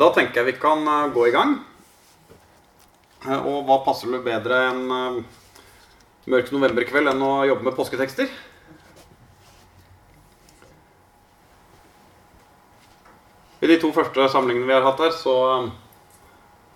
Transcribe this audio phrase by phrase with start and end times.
[0.00, 1.58] Da tenker jeg vi kan eh, gå i gang.
[3.26, 5.18] Eh, Og hva passer med bedre en eh,
[6.32, 8.30] mørk novemberkveld enn å jobbe med påsketekster?
[13.60, 15.34] I de to første samlingene vi har hatt her, så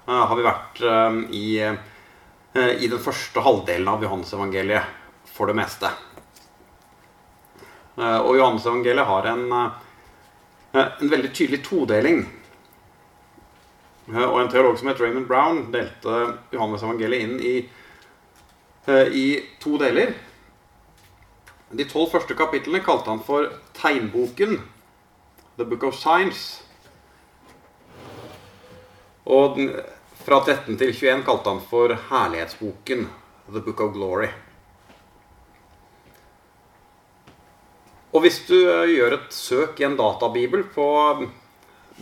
[0.05, 0.83] har vi vært
[1.33, 5.89] i, i den første halvdelen av Johannes-evangeliet for det meste.
[7.97, 9.47] Og Johannes-evangeliet har en,
[10.77, 12.27] en veldig tydelig todeling.
[14.09, 17.71] Eh, Og en teolog som het Raymond Brown, delte Johannes evangeliet inn i,
[18.87, 19.27] eh, i
[19.61, 20.15] to deler.
[21.73, 24.61] De tolv første kapitlene kalte han for tegnboken,
[25.57, 26.63] The Book of Science.
[29.27, 29.73] Og den,
[30.25, 33.09] fra 13 til 21 kalte han for herlighetsboken,
[33.51, 34.29] The Book of Glory.
[38.13, 40.87] Og hvis du eh, gjør et søk i en databibel på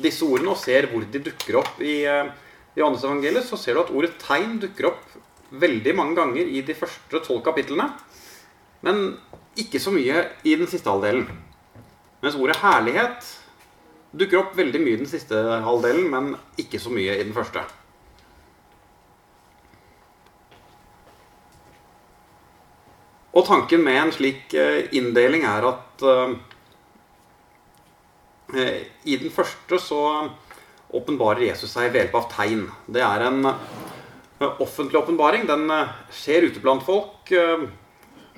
[0.01, 2.31] disse ordene og ser hvor de dukker opp i eh,
[2.79, 5.19] Johannes evangeliet, så ser du at ordet 'tegn' dukker opp
[5.53, 7.91] veldig mange ganger i de første tolv kapitlene.
[8.83, 9.19] Men
[9.57, 11.29] ikke så mye i den siste halvdelen.
[12.23, 13.37] Mens ordet 'herlighet'
[14.17, 17.65] dukker opp veldig mye i den siste halvdelen, men ikke så mye i den første.
[23.33, 26.35] Og tanken med en slik eh, inndeling er at eh,
[28.53, 30.01] i den første så
[30.93, 32.67] åpenbarer Jesus seg ved hjelp av tegn.
[32.93, 35.47] Det er en eh, offentlig åpenbaring.
[35.49, 37.65] Den eh, skjer ute blant folk eh,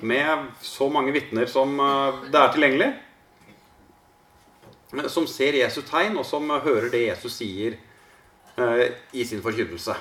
[0.06, 2.90] med så mange vitner som eh, det er tilgjengelig.
[4.94, 7.74] eh, Som ser Jesu tegn, og som eh, hører det Jesus sier
[8.54, 9.96] eh, i sin forkynnelse.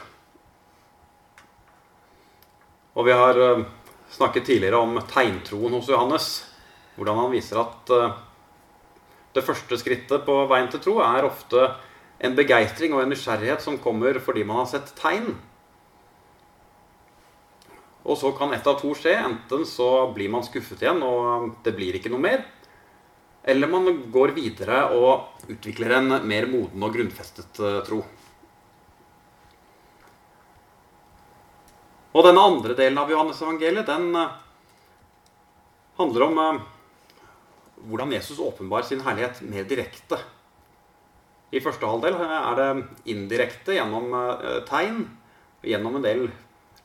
[2.94, 3.66] Og vi har eh,
[4.14, 6.30] snakket tidligere om tegntroen hos Johannes.
[6.94, 8.14] Hvordan han viser at eh,
[9.34, 11.66] det første skrittet på veien til tro er ofte
[12.24, 15.34] en begeistring og en nysgjerrighet som kommer fordi man har sett tegn.
[18.04, 19.16] Og så kan ett av to skje.
[19.16, 22.44] Enten så blir man skuffet igjen, og det blir ikke noe mer.
[23.44, 28.04] Eller man går videre og utvikler en mer moden og grunnfestet eh, tro.
[32.14, 34.36] Og denne andre delen av Johannes-evangeliet, den eh,
[36.00, 36.62] handler om eh,
[37.90, 40.20] hvordan Jesus åpenbar sin herlighet mer direkte.
[41.54, 42.70] I første halvdel er det
[43.14, 45.04] indirekte gjennom eh, tegn,
[45.64, 46.24] gjennom en del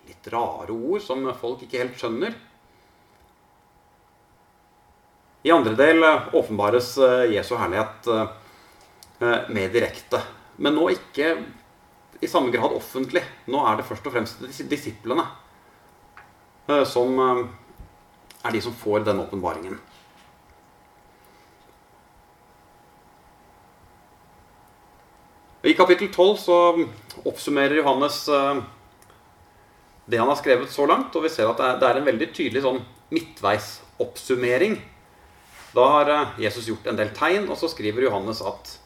[0.09, 2.37] litt rare ord som folk ikke helt skjønner.
[5.47, 8.13] I andre del eh, åpenbares eh, Jesu herlighet
[9.19, 10.21] mer direkte.
[10.63, 11.33] Men nå ikke
[12.23, 13.25] i samme grad offentlig.
[13.51, 15.25] Nå er det først og fremst disiplene
[16.87, 19.81] som er de som får denne åpenbaringen.
[25.69, 26.87] I kapittel 12 så
[27.29, 28.61] oppsummerer Johannes eh,
[30.09, 32.63] det han har skrevet så langt, og vi ser at det er, en veldig tydelig
[32.65, 32.79] sånn
[33.13, 34.79] midtveisoppsummering.
[35.77, 38.79] Da har eh, Jesus gjort en del tegn, og så skriver Johannes at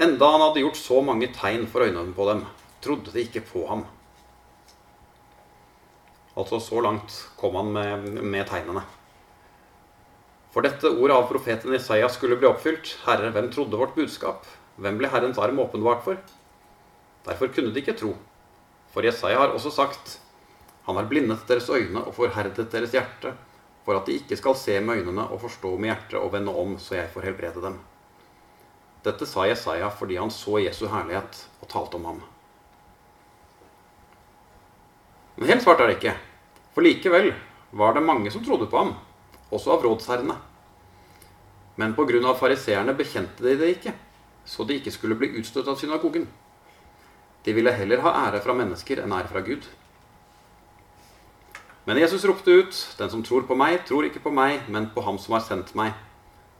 [0.00, 2.40] enda han hadde gjort så mange tegn for øynene på dem,
[2.80, 3.82] trodde de ikke på ham.
[6.38, 8.86] Altså så langt kom han med, med tegnene.
[10.54, 12.94] For dette ordet av profeten Isaiah skulle bli oppfylt.
[13.04, 14.48] Herre, hvem trodde vårt budskap?
[14.78, 16.18] Hvem ble Herrens arm åpenbart for?
[17.26, 18.12] Derfor kunne de ikke tro.
[18.94, 20.20] For Jesaja har også sagt,
[20.86, 23.34] Han har blindet deres øyne og forherdet deres hjerte,
[23.84, 26.78] for at de ikke skal se med øynene og forstå med hjertet og vende om,
[26.78, 27.76] så jeg får helbrede dem.
[29.04, 32.22] Dette sa Jesaja fordi han så Jesu herlighet og talte om ham.
[35.36, 36.16] Men helt svart er det ikke.
[36.72, 37.34] For likevel
[37.76, 38.94] var det mange som trodde på ham,
[39.52, 40.34] også av rådsherrene.
[41.76, 42.34] Men pga.
[42.34, 43.92] fariseerne bekjente de det ikke,
[44.48, 46.24] så de ikke skulle bli utstøtt av synagogen.
[47.44, 49.68] De ville heller ha ære fra mennesker enn ære fra Gud.
[51.88, 55.04] Men Jesus ropte ut, Den som tror på meg, tror ikke på meg, men på
[55.04, 55.94] ham som har sendt meg.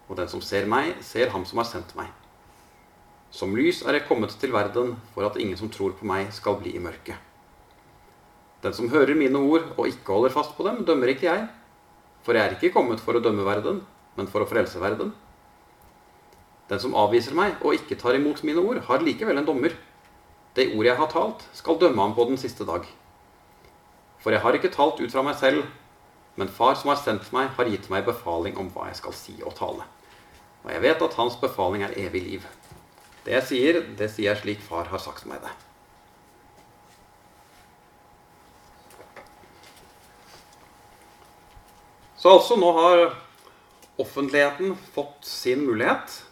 [0.08, 2.08] Og den som ser meg, ser ham som har sendt meg.
[3.30, 6.56] Som lys er jeg kommet til verden, for at ingen som tror på meg, skal
[6.62, 7.16] bli i mørket.
[8.64, 11.44] Den som hører mine ord og ikke holder fast på dem, dømmer ikke jeg.
[12.24, 13.82] For jeg er ikke kommet for å dømme verden,
[14.16, 15.12] men for å frelse verden.
[16.68, 19.74] Den som avviser meg og ikke tar imot mine ord, har likevel en dommer.
[20.56, 22.84] Det ordet jeg har talt, skal dømme ham på den siste dag.
[24.18, 25.64] For jeg har ikke talt ut fra meg selv,
[26.36, 29.36] men Far som har sendt meg, har gitt meg befaling om hva jeg skal si
[29.42, 29.86] og tale.
[30.64, 32.44] Og jeg vet at hans befaling er evig liv.
[33.24, 35.54] Det jeg sier, det sier jeg slik Far har sagt meg det.
[42.18, 43.04] Så altså, nå har
[43.98, 46.24] offentligheten fått sin mulighet.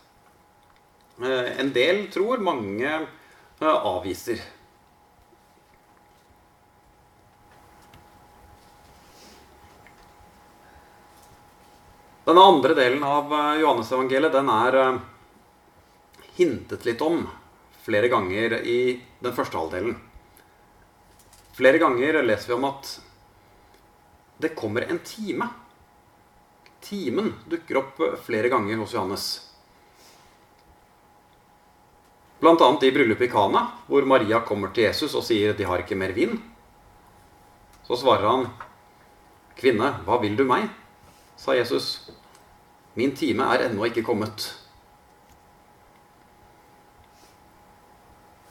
[1.23, 4.43] Eh, en del tror, mange eh, avviser.
[12.27, 13.31] Denne andre delen av
[13.61, 15.03] Johannes-evangeliet den er eh,
[16.41, 17.23] hintet litt om
[17.87, 18.81] flere ganger i
[19.23, 19.95] den første halvdelen.
[21.57, 22.89] Flere ganger leser vi om at
[24.43, 25.49] det kommer en time.
[26.85, 29.29] Timen dukker opp flere ganger hos Johannes.
[32.43, 35.97] Annet i bryllupet i Kana, hvor Maria kommer til Jesus og sier de har ikke
[35.97, 36.37] mer vin.
[37.87, 38.47] Så svarer han,
[39.57, 40.69] 'Kvinne, hva vil du meg?'
[41.37, 42.11] sa Jesus.
[42.95, 44.55] 'Min time er ennå ikke kommet.'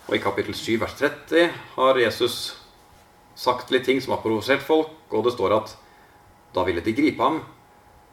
[0.07, 2.57] Og i kapittel 7 vers 30 har Jesus
[3.35, 5.77] sagt litt ting som har provosert folk, og det står at
[6.53, 7.41] da ville de gripe ham,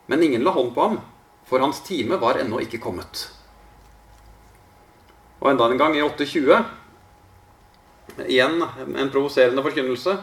[0.07, 1.01] men ingen la hånd på ham,
[1.45, 3.29] for hans time var ennå ikke kommet.
[5.43, 6.55] Og enda en gang i 820
[8.31, 10.15] igjen en provoserende forkynnelse.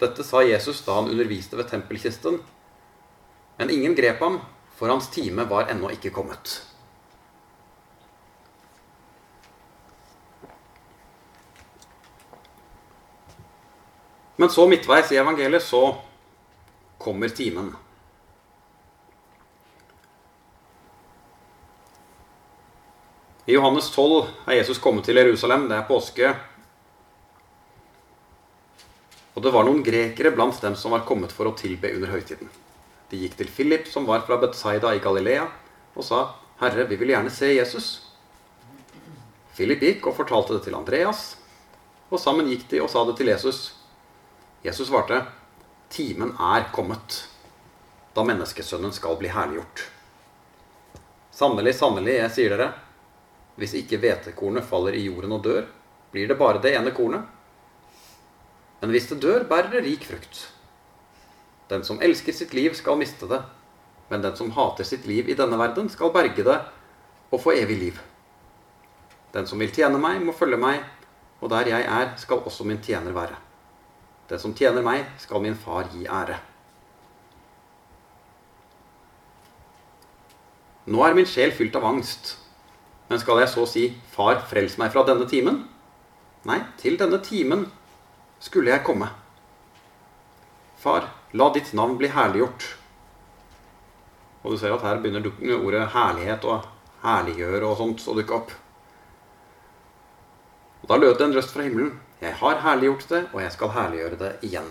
[0.00, 2.40] Dette sa Jesus da han underviste ved tempelkisten.
[3.56, 4.40] Men ingen grep ham,
[4.76, 6.60] for hans time var ennå ikke kommet.
[14.40, 15.82] Men så midtveis i evangeliet så
[17.00, 17.74] kommer timen.
[23.46, 25.64] I Johannes 12 er Jesus kommet til Jerusalem.
[25.68, 26.32] Det er påske.
[29.32, 32.50] Og det var noen grekere blant dem som var kommet for å tilbe under høytiden.
[33.08, 35.46] De gikk til Philip, som var fra Betsaida i Galilea,
[35.96, 38.02] og sa, 'Herre, vi vil gjerne se Jesus.'
[39.56, 41.36] Philip gikk og fortalte det til Andreas,
[42.10, 43.72] og sammen gikk de og sa det til Jesus.
[44.64, 45.26] Jesus svarte,
[45.88, 47.26] 'Timen er kommet,
[48.14, 49.88] da menneskesønnen skal bli herliggjort.'
[51.32, 52.72] Sannelig, sannelig, jeg sier dere,
[53.60, 55.68] hvis ikke hvetekornet faller i jorden og dør,
[56.10, 57.26] blir det bare det ene kornet.
[58.80, 60.46] Men hvis det dør, bærer det rik frukt.
[61.70, 63.42] Den som elsker sitt liv, skal miste det.
[64.10, 66.56] Men den som hater sitt liv i denne verden, skal berge det
[67.30, 68.00] og få evig liv.
[69.34, 70.82] Den som vil tjene meg, må følge meg,
[71.40, 73.36] og der jeg er, skal også min tjener være.
[74.30, 76.40] Den som tjener meg, skal min far gi ære.
[80.90, 82.34] Nå er min sjel fylt av angst.
[83.10, 83.84] Men skal jeg så si,
[84.14, 85.64] Far, frels meg fra denne timen?
[86.46, 87.66] Nei, til denne timen
[88.40, 89.10] skulle jeg komme.
[90.80, 92.68] Far, la ditt navn bli herliggjort.
[94.44, 95.26] Og du ser at her begynner
[95.58, 96.70] ordet herlighet og
[97.02, 98.54] herliggjøre og sånt å dukke opp.
[100.80, 101.98] Og Da lød det en røst fra himmelen.
[102.20, 104.70] Jeg har herliggjort det, og jeg skal herliggjøre det igjen.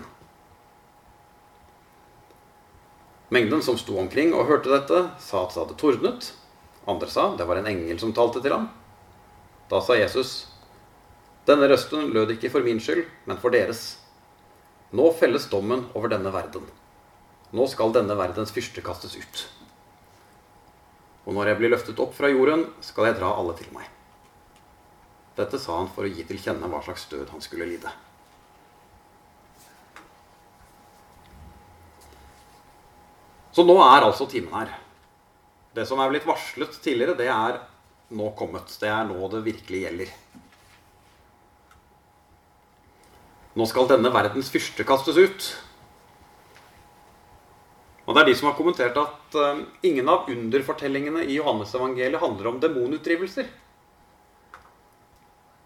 [3.30, 6.34] Mengden som sto omkring og hørte dette, sa at det hadde tordnet.
[6.88, 8.70] Andre sa det var en engel som talte til ham.
[9.70, 10.48] Da sa Jesus,
[11.50, 13.98] denne røsten lød ikke for min skyld, men for deres.
[14.96, 16.66] Nå felles dommen over denne verden.
[17.54, 19.46] Nå skal denne verdens fyrste kastes ut.
[21.26, 23.86] Og når jeg blir løftet opp fra jorden, skal jeg dra alle til meg.
[25.38, 27.92] Dette sa han for å gi til kjenne hva slags død han skulle lide.
[33.54, 34.74] Så nå er altså timen her.
[35.76, 37.60] Det som er blitt varslet tidligere, det er
[38.18, 38.72] nå kommet.
[38.82, 40.14] Det er nå det virkelig gjelder.
[43.60, 45.50] Nå skal denne verdens fyrste kastes ut.
[48.10, 52.50] Og det er de som har kommentert at uh, ingen av underfortellingene i Johannesevangeliet handler
[52.50, 53.50] om demonutdrivelser.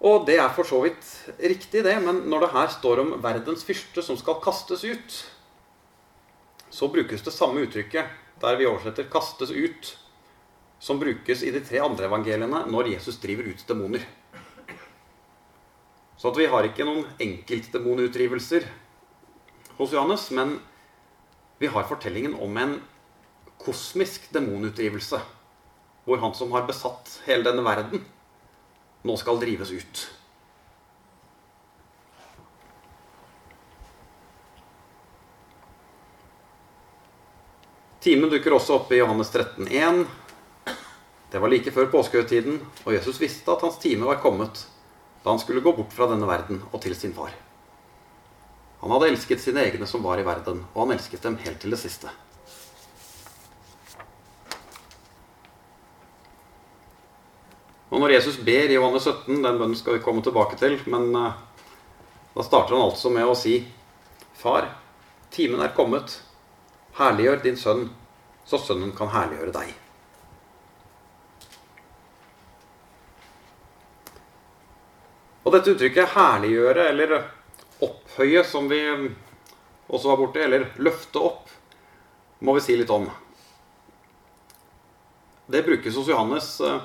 [0.04, 1.06] Og det er for så vidt
[1.40, 5.16] riktig, det, men når det her står om verdens fyrste som skal kastes ut,
[6.74, 8.12] så brukes det samme uttrykket,
[8.44, 9.98] der vi oversetter 'kastes ut',
[10.80, 14.04] som brukes i de tre andre evangeliene når Jesus driver ut demoner.
[16.18, 18.68] Så vi har ikke noen enkeltdemonutdrivelser
[19.78, 20.60] hos Johannes, men
[21.60, 22.82] vi har fortellingen om en
[23.64, 25.22] kosmisk demonutdrivelse,
[26.04, 28.04] hvor han som har besatt hele denne verden,
[29.04, 30.04] nå skal drives ut.
[38.04, 40.06] Timen dukker også opp i Johannes 13, 13,1.
[41.32, 44.66] Det var like før påskehøytiden, og Jesus visste at hans time var kommet
[45.24, 47.32] da han skulle gå bort fra denne verden og til sin far.
[48.82, 51.72] Han hadde elsket sine egne som var i verden, og han elsket dem helt til
[51.72, 52.12] det siste.
[57.88, 61.08] Og når Jesus ber i Johannes 17, den bønnen skal vi komme tilbake til, men
[61.16, 61.40] uh,
[62.36, 63.62] da starter han altså med å si
[64.44, 64.68] Far,
[65.32, 66.18] timen er kommet.
[66.98, 67.88] Herliggjør din sønn,
[68.46, 69.72] så sønnen kan herliggjøre deg.
[75.44, 77.16] Og dette uttrykket 'herliggjøre' eller
[77.82, 78.80] 'opphøye', som vi
[79.90, 81.50] også var borti, eller 'løfte opp',
[82.40, 83.10] må vi si litt om.
[85.46, 86.82] Det brukes hos Johannes eh,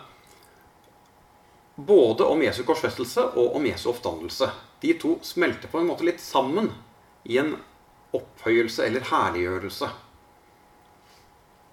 [1.75, 4.51] både om Jesu korsfestelse og om Jesu oppstandelse.
[4.81, 6.73] De to smelter på en måte litt sammen
[7.25, 7.57] i en
[8.17, 9.89] opphøyelse eller herliggjørelse.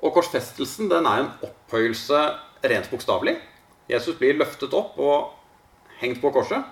[0.03, 2.21] Og korsfestelsen den er en opphøyelse
[2.65, 3.37] rent bokstavelig.
[3.89, 5.33] Jesus blir løftet opp og
[6.01, 6.65] hengt på korset.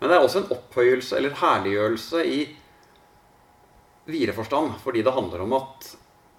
[0.00, 2.40] Men det er også en opphøyelse eller herliggjørelse i
[4.10, 5.92] videre forstand, fordi det handler om at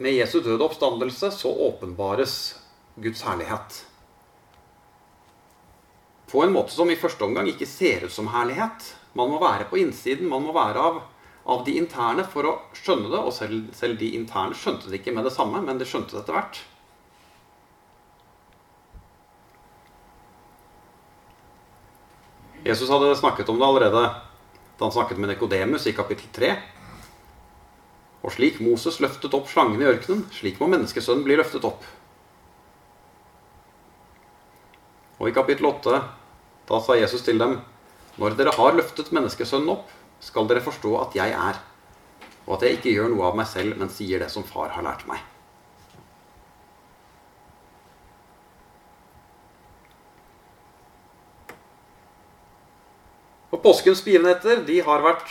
[0.03, 2.35] med Jesu døde oppstandelse så åpenbares
[2.99, 3.85] Guds herlighet.
[6.27, 8.89] På en måte som i første omgang ikke ser ut som herlighet.
[9.13, 11.01] Man må være på innsiden, man må være av,
[11.45, 13.19] av de interne for å skjønne det.
[13.19, 16.23] Og selv, selv de interne skjønte det ikke med det samme, men de skjønte det
[16.23, 16.61] etter hvert.
[22.63, 24.03] Jesus hadde snakket om det allerede
[24.77, 26.53] da han snakket med Nekodemus i kapittel 3.
[28.23, 31.83] Og slik Moses løftet opp slangen i ørkenen, slik må menneskesønnen bli løftet opp.
[35.19, 35.99] Og i kapittel 8
[36.69, 37.57] da sa Jesus til dem,
[38.15, 39.91] når dere har løftet menneskesønnen opp,
[40.23, 41.59] skal dere forstå at jeg er,
[42.47, 44.85] og at jeg ikke gjør noe av meg selv, men sier det som far har
[44.85, 45.21] lært meg.
[53.53, 55.29] Og Påskens begivenheter de har vært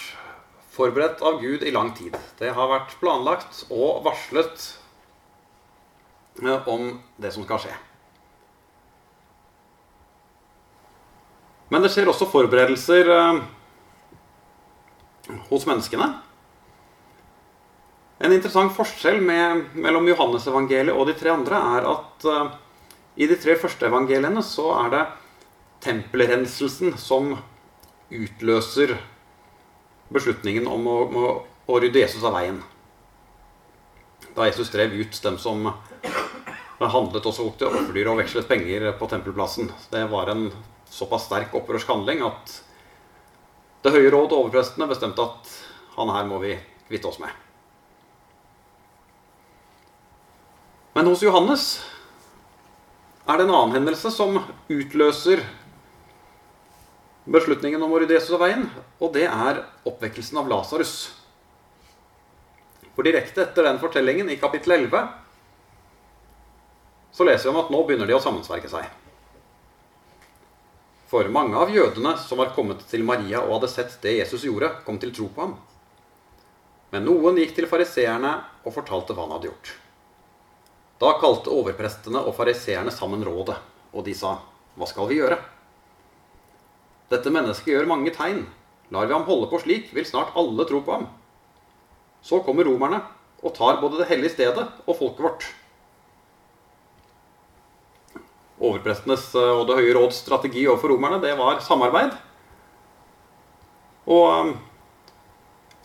[0.73, 2.15] forberedt av Gud i lang tid.
[2.39, 4.69] Det har vært planlagt og varslet
[6.41, 7.75] eh, om det som skal skje.
[11.73, 13.43] Men det skjer også forberedelser eh,
[15.51, 16.09] hos menneskene.
[18.23, 22.53] En interessant forskjell med, mellom Johannesevangeliet og de tre andre er at uh,
[23.19, 25.03] i de tre første evangeliene så er det
[25.83, 27.35] tempelrenselsen som
[28.13, 28.95] utløser
[30.13, 31.33] beslutningen om å, å,
[31.67, 32.61] å rydde Jesus av veien.
[34.37, 35.67] Da Jesus drev ut dem som
[36.83, 39.71] handlet og solgte offerdyr og vekslet penger på tempelplassen.
[39.91, 40.49] Det var en
[40.93, 42.55] såpass sterk opprørsk handling at
[43.83, 45.55] Det høye råd og overprestene bestemte at
[45.97, 46.55] han her må vi
[46.87, 47.33] kvitte oss med.
[50.93, 51.67] Men hos Johannes
[53.27, 54.39] er det en annen hendelse som
[54.71, 55.43] utløser
[57.33, 58.67] beslutningen om å rydde Jesus av veien,
[58.99, 60.95] og det er oppvekkelsen av Lasarus.
[62.93, 65.07] For direkte etter den fortellingen, i kapittel 11,
[67.13, 68.91] så leser vi om at nå begynner de å sammensverge seg.
[71.13, 74.71] For mange av jødene som var kommet til Maria og hadde sett det Jesus gjorde,
[74.87, 75.59] kom til tro på ham.
[76.89, 78.31] Men noen gikk til fariseerne
[78.65, 79.75] og fortalte hva han hadde gjort.
[81.03, 83.59] Da kalte overprestene og fariseerne sammen rådet,
[83.93, 84.39] og de sa,
[84.73, 85.37] hva skal vi gjøre?
[87.13, 88.47] Dette mennesket gjør mange tegn.
[88.89, 91.11] Lar vi ham holde på slik, vil snart alle tro på ham.
[92.25, 93.03] Så kommer romerne
[93.43, 95.53] og tar både det hellige stedet og folket vårt.
[98.63, 102.15] Overprestenes eh, og Det høye råds strategi overfor romerne, det var samarbeid.
[104.07, 104.55] Og eh,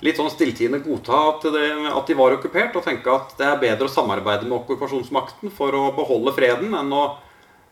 [0.05, 3.61] litt sånn stilltiende godta at, det, at, de var okkupert, og tenke at det er
[3.61, 7.05] bedre å samarbeide med okkupasjonsmakten for å beholde freden enn å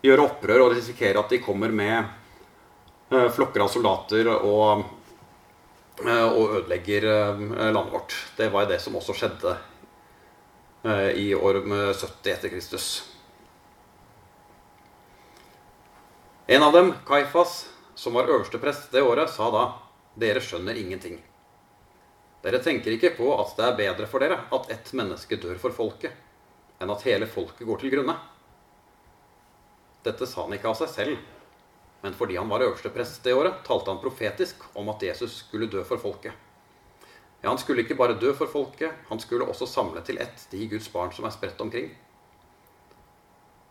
[0.06, 2.06] gjøre opprør og risikere at de kommer med
[3.12, 4.86] Eh, flokker av soldater og,
[6.02, 7.06] og ødelegger
[7.72, 8.16] landet vårt.
[8.38, 9.56] Det var det som også skjedde
[11.18, 12.88] i år 70 etter Kristus.
[16.48, 19.62] En av dem, Kaifas, som var øverste prest det året, sa da
[20.14, 21.16] dere skjønner ingenting.
[22.46, 25.74] Dere tenker ikke på at det er bedre for dere at ett menneske dør for
[25.74, 26.14] folket,
[26.78, 28.14] enn at hele folket går til grunne.
[30.06, 31.24] Dette sa han ikke av seg selv,
[32.06, 35.72] men fordi han var øverste prest det året, talte han profetisk om at Jesus skulle
[35.72, 36.38] dø for folket.
[37.42, 40.68] Ja, Han skulle ikke bare dø for folket, han skulle også samle til ett de
[40.70, 41.90] Guds barn som er spredt omkring.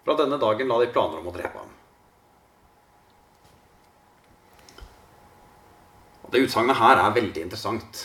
[0.03, 1.71] Fra denne dagen la de planer om å drepe ham.
[6.35, 8.01] Det utsagnet her er veldig interessant.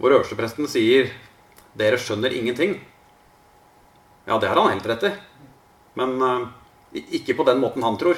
[0.00, 1.12] Hvor øverstepresten sier
[1.76, 2.80] 'Dere skjønner ingenting'.
[4.26, 5.12] Ja, det har han helt rett i.
[5.94, 6.48] Men uh,
[6.92, 8.16] ikke på den måten han tror.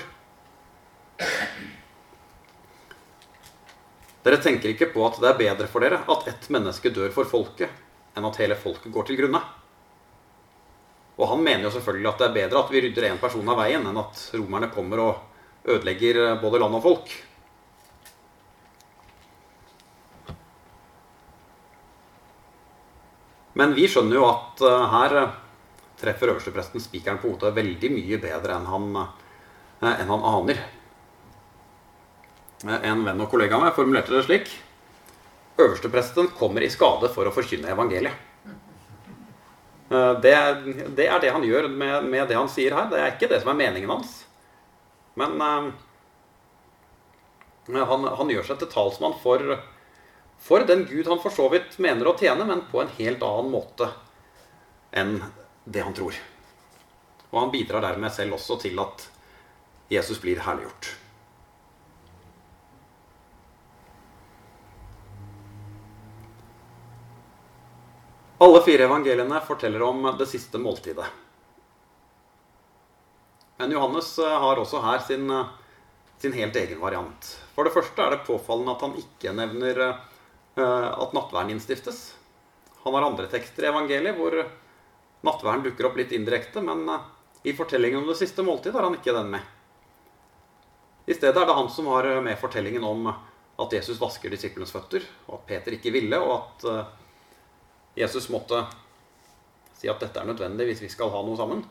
[4.25, 7.29] Dere tenker ikke på at det er bedre for dere at ett menneske dør for
[7.29, 7.71] folket,
[8.17, 9.43] enn at hele folket går til grunne.
[11.19, 13.61] Og han mener jo selvfølgelig at det er bedre at vi rydder én person av
[13.61, 15.34] veien, enn at romerne kommer og
[15.65, 17.15] ødelegger eh, både land og folk.
[23.55, 25.19] Men vi skjønner jo at eh, her
[26.01, 30.63] treffer øverstepresten spikeren på hodet veldig mye bedre enn han, eh, enn han aner.
[32.65, 34.53] Eh, en venn og kollega av meg formulerte det slik
[35.55, 38.17] Øverstepresten kommer i skade for å forkynne evangeliet.
[39.95, 40.35] Eh, det
[40.97, 42.89] det er, det han gjør med, med, det han sier her.
[42.91, 44.24] Det er ikke det som er meningen hans.
[45.15, 45.73] Men uh,
[47.67, 49.57] han, han, gjør seg til talsmann for,
[50.43, 53.53] for den Gud han for så vidt mener å tjene, men på en helt annen
[53.55, 53.91] måte
[54.95, 55.17] enn
[55.65, 56.19] det han tror.
[57.31, 59.09] Og han bidrar dermed selv også til at
[59.91, 60.93] Jesus blir herliggjort.
[68.45, 71.07] Alle fire evangeliene forteller om det siste måltidet.
[73.57, 75.47] Men Johannes eh, har også her sin, eh,
[76.19, 77.31] sin, helt egen variant.
[77.55, 82.01] For det første er det påfallende at han ikke nevner uh, at nattverden innstiftes.
[82.83, 84.35] Han har andre tekster i evangeliet hvor
[85.25, 86.83] nattverden dukker opp litt indirekte, men
[87.47, 89.47] i fortellingen om det siste måltid har han ikke den med.
[91.07, 95.07] I stedet er det han som har med fortellingen om at Jesus vasker disiplenes føtter,
[95.29, 96.35] og at Peter ikke ville, og
[96.67, 98.65] at Jesus måtte
[99.79, 101.63] si at dette er nødvendig hvis vi skal ha noe sammen.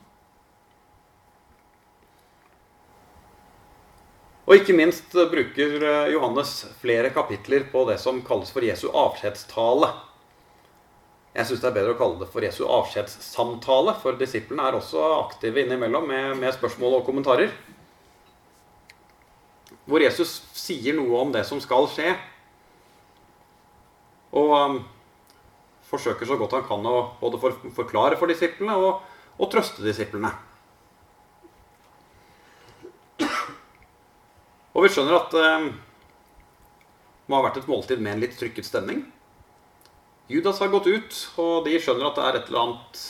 [4.53, 9.88] Og ikke minst bruker eh, Johannes flere kapitler på det som kalles for Jesu avskjedstale.
[11.33, 15.01] Jeg syns det er bedre å kalle det for Jesu avskjedssamtale, for disiplene er også
[15.24, 17.50] aktive innimellom med, med spørsmål og kommentarer.
[19.89, 22.13] Hvor Jesus sier noe om det som skal skje.
[24.38, 24.79] Og um,
[25.89, 27.41] forsøker så godt han kan å både
[27.74, 29.01] forklare for disiplene og,
[29.41, 30.29] og trøste disiplene.
[34.74, 35.68] Og vi skjønner at eh,
[37.24, 39.06] det må ha vært et måltid med en litt trykket stemning.
[40.32, 43.03] Judas har gått ut, og de skjønner at det er et eller annet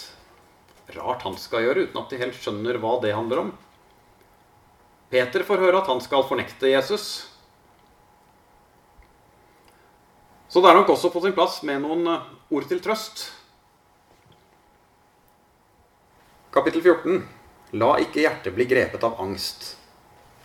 [0.98, 3.54] rart han skal gjøre, uten at de helt skjønner hva det handler om.
[5.14, 7.06] Peter får høre at han skal fornekte Jesus.
[10.50, 13.28] Så det er nok også på sin plass med noen eh, ord til trøst.
[16.54, 17.24] Kapittel 14.
[17.82, 19.72] La ikke hjertet bli grepet av angst.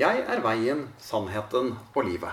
[0.00, 2.32] 'Jeg er veien, sannheten og livet.'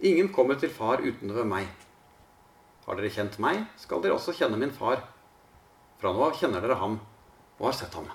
[0.00, 1.68] Ingen kommer til far uten meg.
[2.86, 5.00] Har dere kjent meg, skal dere også kjenne min far.
[6.00, 6.98] Fra nå av kjenner dere ham
[7.60, 8.10] og har sett ham.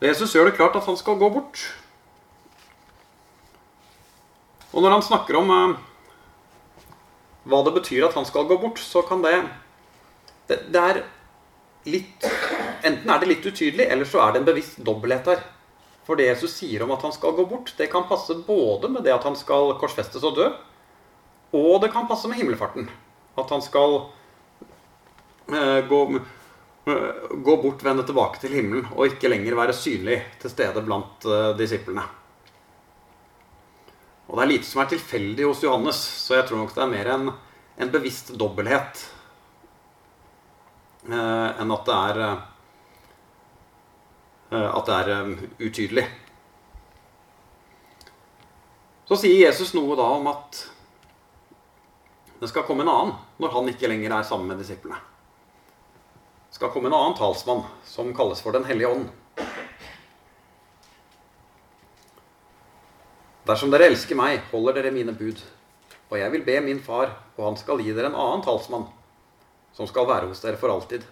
[0.00, 1.60] Jesus gjør det klart at han skal gå bort.
[4.72, 5.78] Og når han snakker om uh,
[7.48, 9.34] hva det betyr at han skal gå bort, så kan det,
[10.48, 11.02] det det, er
[11.88, 12.26] litt
[12.80, 15.40] Enten er det litt utydelig, eller så er det en bevisst dobbelthet her.
[16.06, 19.04] For det Jesus sier om at han skal gå bort, det kan passe både med
[19.04, 20.46] det at han skal korsfestes og dø,
[21.60, 22.88] og det kan passe med himmelfarten.
[23.36, 23.98] At han skal
[25.52, 26.00] eh, gå,
[26.88, 31.28] uh, gå bort, vende tilbake til himmelen, og ikke lenger være synlig til stede blant
[31.60, 32.08] disiplene.
[34.30, 36.92] Og det er lite som er tilfeldig hos Johannes, så jeg tror nok det er
[36.92, 37.32] mer en,
[37.82, 39.19] en bevisst dobbelthet eh,
[41.08, 42.40] enn at det er eh,
[44.50, 45.12] at det er
[45.62, 46.04] utydelig.
[49.08, 50.60] Så sier Jesus noe da om at
[52.40, 54.98] det skal komme en annen når han ikke lenger er sammen med disiplene.
[56.50, 59.08] Det skal komme en annen talsmann som kalles for Den hellige ånd.
[63.50, 65.38] Dersom dere elsker meg, holder dere mine bud.
[66.10, 68.86] Og jeg vil be min far, og han skal gi dere en annen talsmann,
[69.76, 71.04] som skal være hos dere for alltid.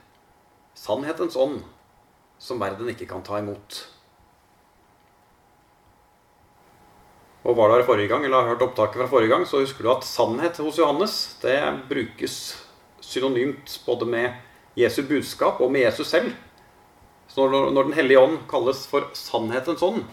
[0.78, 1.62] Sannhetens ånd,
[2.38, 3.80] som verden ikke kan ta imot.
[7.48, 9.92] Og var der forrige gang, eller har hørt opptaket fra forrige gang, så husker du
[9.92, 11.56] at sannhet hos Johannes det
[11.88, 12.36] brukes
[13.00, 16.34] synonymt både med Jesu budskap og med Jesus selv.
[17.28, 20.04] Så når, når Den hellige ånd kalles for sannhetens ånd,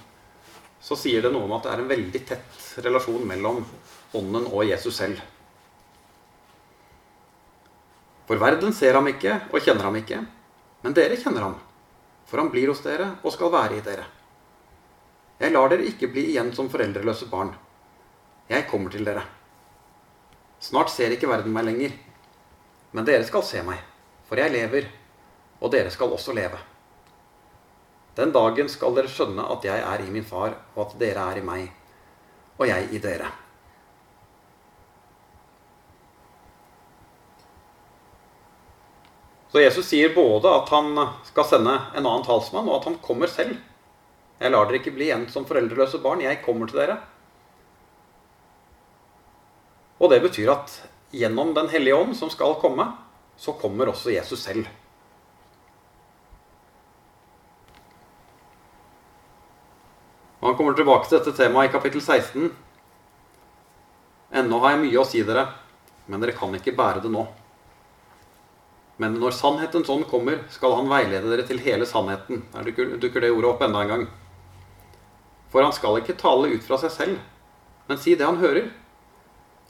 [0.82, 3.64] så sier det noe om at det er en veldig tett relasjon mellom
[4.16, 5.20] Ånden og Jesus selv.
[8.26, 10.24] For verden ser ham ikke og kjenner ham ikke,
[10.82, 11.56] men dere kjenner ham,
[12.26, 14.06] for han blir hos dere og skal være i dere.
[15.40, 17.52] Jeg lar dere ikke bli igjen som foreldreløse barn.
[18.50, 19.22] Jeg kommer til dere.
[20.64, 21.94] Snart ser ikke verden meg lenger,
[22.96, 23.82] men dere skal se meg,
[24.26, 24.90] for jeg lever,
[25.62, 26.58] og dere skal også leve.
[28.16, 31.42] Den dagen skal dere skjønne at jeg er i min far, og at dere er
[31.42, 31.68] i meg,
[32.58, 33.45] og jeg i dere.
[39.56, 43.30] Så Jesus sier både at han skal sende en annen talsmann, og at han kommer
[43.32, 43.54] selv.
[44.36, 46.20] Jeg lar dere ikke bli igjen som foreldreløse barn.
[46.26, 46.98] Jeg kommer til dere.
[49.96, 50.74] Og det betyr at
[51.16, 52.90] gjennom Den hellige ånd som skal komme,
[53.40, 54.68] så kommer også Jesus selv.
[60.42, 62.52] Og Han kommer tilbake til dette temaet i kapittel 16.
[64.36, 65.48] Ennå har jeg mye å si dere,
[66.12, 67.24] men dere kan ikke bære det nå.
[69.02, 72.46] Men når sannhetens ånd kommer, skal han veilede dere til hele sannheten.
[72.54, 74.06] Der dukker det ordet opp enda en gang.
[75.52, 77.20] For han skal ikke tale ut fra seg selv,
[77.90, 78.72] men si det han hører,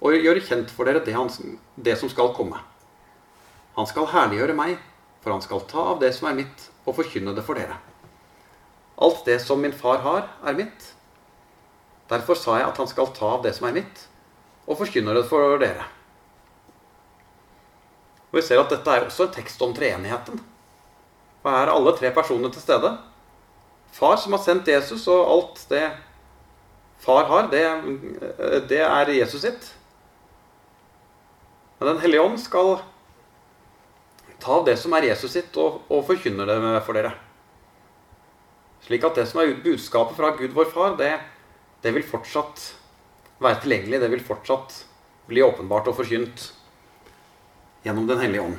[0.05, 1.29] og gjøre kjent for dere det, han,
[1.75, 2.61] det som skal komme.
[3.75, 4.77] Han skal herliggjøre meg,
[5.23, 7.79] for han skal ta av det som er mitt, og forkynne det for dere.
[9.01, 10.91] Alt det som min far har, er mitt.
[12.11, 14.05] Derfor sa jeg at han skal ta av det som er mitt,
[14.69, 15.89] og forkynne det for dere.
[18.35, 20.41] Og Vi ser at dette er også en tekst om treenigheten.
[21.39, 22.89] Og her er alle tre personene til stede.
[23.95, 25.85] Far som har sendt Jesus, og alt det
[26.99, 27.61] far har, det,
[28.67, 29.69] det er Jesus sitt.
[31.79, 32.73] Men Den hellige ånd skal
[34.43, 37.13] ta av det som er Jesus sitt, og, og forkynne det for dere.
[38.83, 41.13] Slik at det som er budskapet fra Gud vår Far, det,
[41.87, 42.67] det vil fortsatt
[43.39, 44.03] være tilgjengelig.
[44.03, 44.81] Det vil fortsatt
[45.31, 46.49] bli åpenbart og forkynt
[47.85, 48.57] gjennom Den hellige ånd.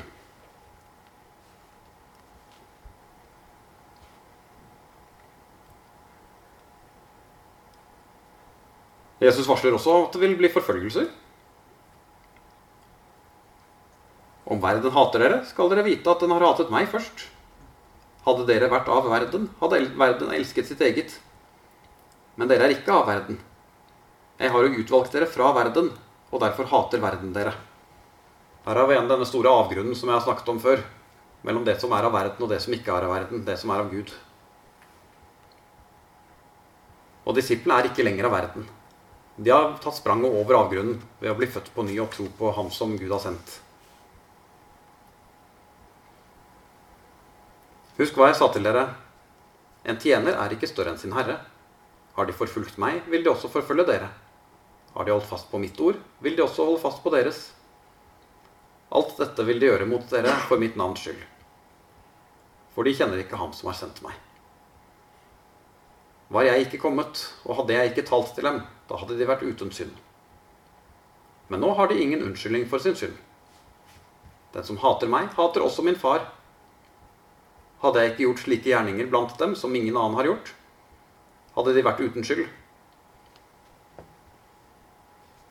[9.27, 11.09] Jesus varsler også at det vil bli forfølgelser.
[14.47, 17.27] Om verden hater dere, skal dere vite at den har hatet meg først.
[18.27, 21.17] Hadde dere vært av verden, hadde verden elsket sitt eget.
[22.39, 23.41] Men dere er ikke av verden.
[24.39, 25.91] Jeg har jo utvalgt dere fra verden,
[26.31, 27.57] og derfor hater verden dere.
[28.67, 30.81] Her har vi igjen denne store avgrunnen som jeg har snakket om før.
[31.47, 33.45] Mellom det som er av verden, og det som ikke er av verden.
[33.47, 34.11] Det som er av Gud.
[37.27, 38.67] Og disiplene er ikke lenger av verden.
[39.37, 42.51] De har tatt spranget over avgrunnen ved å bli født på ny og tro på
[42.57, 43.59] Ham som Gud har sendt.
[48.01, 48.89] Husk hva jeg sa til dere.
[49.87, 51.39] En tjener er ikke større enn sin herre.
[52.17, 54.11] Har de forfulgt meg, vil de også forfølge dere.
[54.97, 57.45] Har de holdt fast på mitt ord, vil de også holde fast på deres.
[58.95, 61.23] Alt dette vil de gjøre mot dere for mitt navns skyld.
[62.77, 64.15] For de kjenner ikke ham som har sendt meg.
[66.31, 69.45] Var jeg ikke kommet, og hadde jeg ikke talt til dem, da hadde de vært
[69.47, 69.95] uten synd.
[71.49, 73.15] Men nå har de ingen unnskyldning for sin synd.
[74.55, 76.27] Den som hater meg, hater også min far.
[77.83, 80.55] Hadde jeg ikke gjort slike gjerninger blant dem som ingen annen har gjort,
[81.57, 82.47] hadde de vært uten skyld.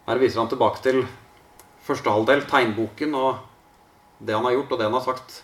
[0.06, 1.06] Her viser han tilbake til
[1.86, 5.42] første halvdel, tegnboken, og det han har gjort, og det han har sagt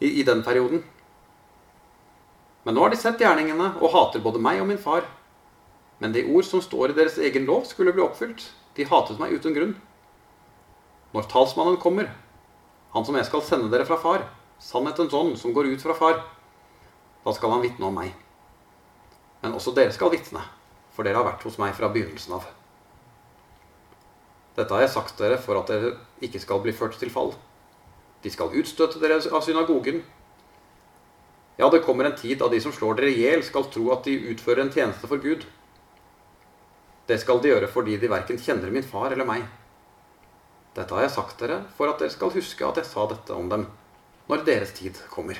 [0.00, 0.84] i, i den perioden.
[2.64, 5.06] Men nå har de sett gjerningene og hater både meg og min far.
[6.00, 8.48] Men de ord som står i deres egen lov, skulle bli oppfylt.
[8.74, 9.74] De hatet meg uten grunn.
[11.14, 12.08] Når talsmannen kommer,
[12.94, 14.24] han som jeg skal sende dere fra far,
[14.58, 16.20] sannhetens ånd som går ut fra far,
[17.24, 18.12] da skal han vitne om meg.
[19.44, 20.42] Men også dere skal vitne,
[20.96, 22.48] for dere har vært hos meg fra begynnelsen av.
[24.54, 27.32] Dette har jeg sagt dere for at dere ikke skal bli ført til fall.
[28.22, 30.04] De skal utstøte dere av synagogen.
[31.58, 34.06] Ja, det kommer en tid da de som slår dere i hjel, skal tro at
[34.06, 35.44] de utfører en tjeneste for Gud.
[37.06, 39.44] Det skal de gjøre fordi de verken kjenner min far eller meg.
[40.74, 43.50] Dette har jeg sagt dere for at dere skal huske at jeg sa dette om
[43.50, 43.66] dem
[44.30, 45.38] når deres tid kommer.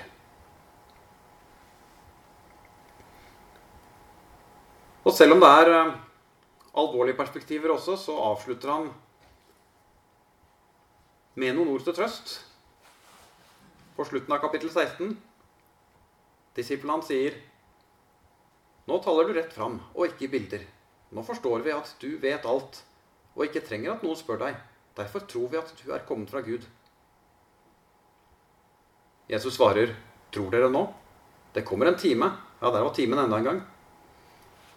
[5.05, 5.97] Og selv om det er eh,
[6.81, 8.87] alvorlige perspektiver også, så avslutter han
[11.35, 12.37] med noen ord til trøst
[13.97, 15.17] på slutten av kapittel 16.
[16.55, 17.35] Disiplene sier,
[18.87, 20.67] 'Nå taler du rett fram, og ikke i bilder.'
[21.15, 22.83] Nå forstår vi at du vet alt,
[23.35, 24.57] og ikke trenger at noen spør deg.
[24.97, 26.67] Derfor tror vi at du er kommet fra Gud.
[29.29, 29.97] Jesus svarer,
[30.31, 30.95] 'Tror dere nå?'
[31.55, 32.33] Det kommer en time.
[32.61, 33.63] Ja, der var timen enda en gang.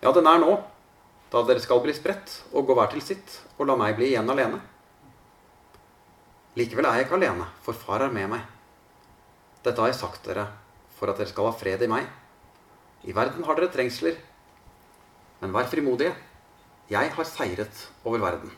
[0.02, 0.63] Ja, den er nå,
[1.32, 4.30] da dere skal bli spredt og gå hver til sitt, og la meg bli igjen
[4.30, 4.62] alene.
[6.58, 8.46] Likevel er jeg ikke alene, for far er med meg.
[9.65, 10.48] Dette har jeg sagt dere,
[10.98, 12.08] for at dere skal ha fred i meg.
[13.06, 14.17] I verden har dere trengsler,
[15.41, 16.15] men vær frimodige.
[16.89, 18.54] Jeg har seiret over verden.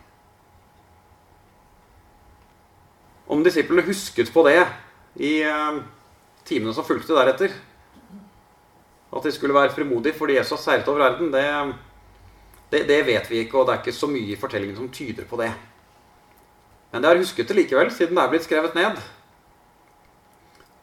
[3.29, 4.61] Om disiplene husket på det
[5.21, 5.81] i eh,
[6.47, 7.53] timene som fulgte deretter.
[9.09, 11.45] At de skulle være frimodige fordi Jesus har seiret over verden, det,
[12.71, 15.27] det, det, vet vi ikke, og det er ikke så mye i fortellingen som tyder
[15.29, 15.51] på det.
[16.91, 18.97] Men de har husket det likevel, siden det er blitt skrevet ned.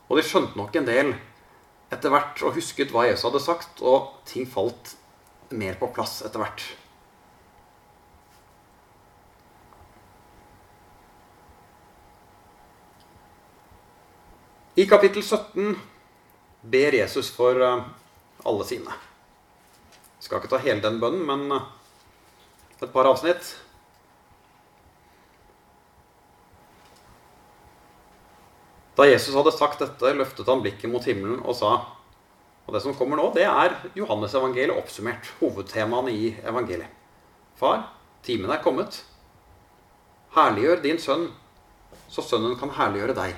[0.06, 1.14] Og de skjønte nok en del
[1.92, 4.94] etter hvert og husket hva Jesus hadde sagt, og ting falt
[5.50, 6.64] mer på plass etter hvert.
[14.76, 15.76] I kapittel 17
[16.68, 17.84] ber Jesus for eh,
[18.44, 18.92] alle sine.
[20.18, 21.70] Jeg skal ikke ta hele den bønnen, men eh,
[22.82, 23.54] et par avsnitt.
[28.96, 31.72] Da Jesus hadde sagt dette, løftet han blikket mot himmelen og sa
[32.66, 35.28] Og det som kommer nå, det er Johannes-evangeliet oppsummert.
[35.38, 36.90] Hovedtemaene i evangeliet.
[37.54, 37.84] Far,
[38.26, 39.04] timen er kommet.
[40.34, 41.28] Herliggjør din sønn,
[42.10, 43.36] så sønnen kan herliggjøre deg.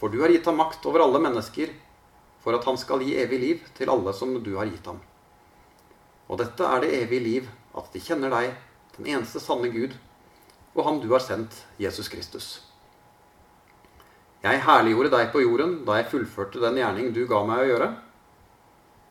[0.00, 1.74] For du har gitt ham makt over alle mennesker,
[2.40, 5.02] for at han skal gi evig liv til alle som du har gitt ham.
[6.32, 8.56] Og dette er det evige liv, at de kjenner deg,
[8.96, 9.98] den eneste sanne Gud,
[10.72, 12.48] og ham du har sendt, Jesus Kristus.
[14.46, 17.88] Jeg herliggjorde deg på jorden da jeg fullførte den gjerning du ga meg å gjøre.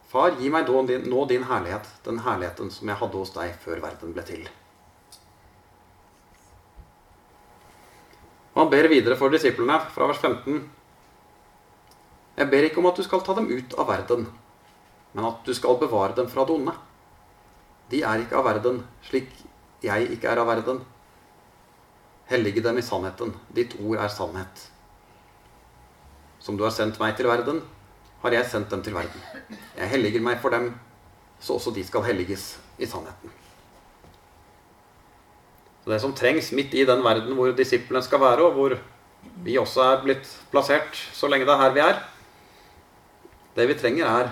[0.08, 4.14] Far, gi meg nå din herlighet, den herligheten som jeg hadde hos deg før verden
[4.16, 4.46] ble til.
[8.54, 10.62] Og han ber videre for disiplene fra vers 15.
[12.38, 14.30] Jeg ber ikke om at du skal ta dem ut av verden,
[15.16, 16.76] men at du skal bevare dem fra det onde.
[17.92, 19.34] De er ikke av verden, slik
[19.84, 20.80] jeg ikke er av verden.
[22.32, 23.36] Hellige dem i sannheten.
[23.52, 24.70] Ditt ord er sannhet.
[26.46, 27.64] Som du har sendt meg til verden,
[28.22, 29.22] har jeg sendt dem til verden.
[29.80, 30.76] Jeg helliger meg for dem,
[31.42, 33.34] så også de skal helliges i sannheten.
[35.84, 38.78] Så det som trengs midt i den verden hvor disiplene skal være, og hvor
[39.46, 42.04] vi også er blitt plassert så lenge det er her vi er
[43.56, 44.32] Det vi trenger, er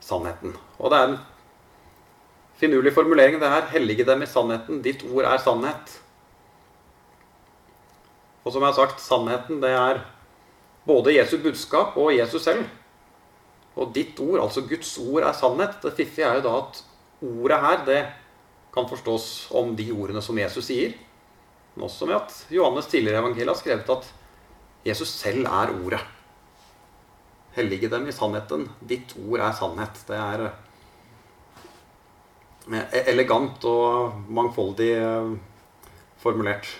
[0.00, 0.56] sannheten.
[0.78, 1.18] Og det er en
[2.58, 3.68] finurlig formulering, det her.
[3.70, 4.82] Hellige dem i sannheten.
[4.82, 5.92] Ditt ord er sannhet.
[8.44, 10.02] Og som jeg har sagt, sannheten, det er
[10.88, 12.64] både Jesu budskap og Jesus selv.
[13.78, 15.76] Og ditt ord, altså Guds ord, er sannhet.
[15.82, 16.80] Det fiffige er jo da at
[17.22, 18.00] ordet her, det
[18.74, 20.94] kan forstås om de ordene som Jesus sier,
[21.74, 24.08] men også med at Johannes tidligere i evangeliet har skrevet at
[24.86, 26.00] Jesus selv er ordet.
[27.54, 28.68] Hellige dem i sannheten.
[28.88, 30.02] Ditt ord er sannhet.
[30.08, 30.44] Det er
[32.70, 35.32] eh, elegant og mangfoldig eh,
[36.22, 36.70] formulert.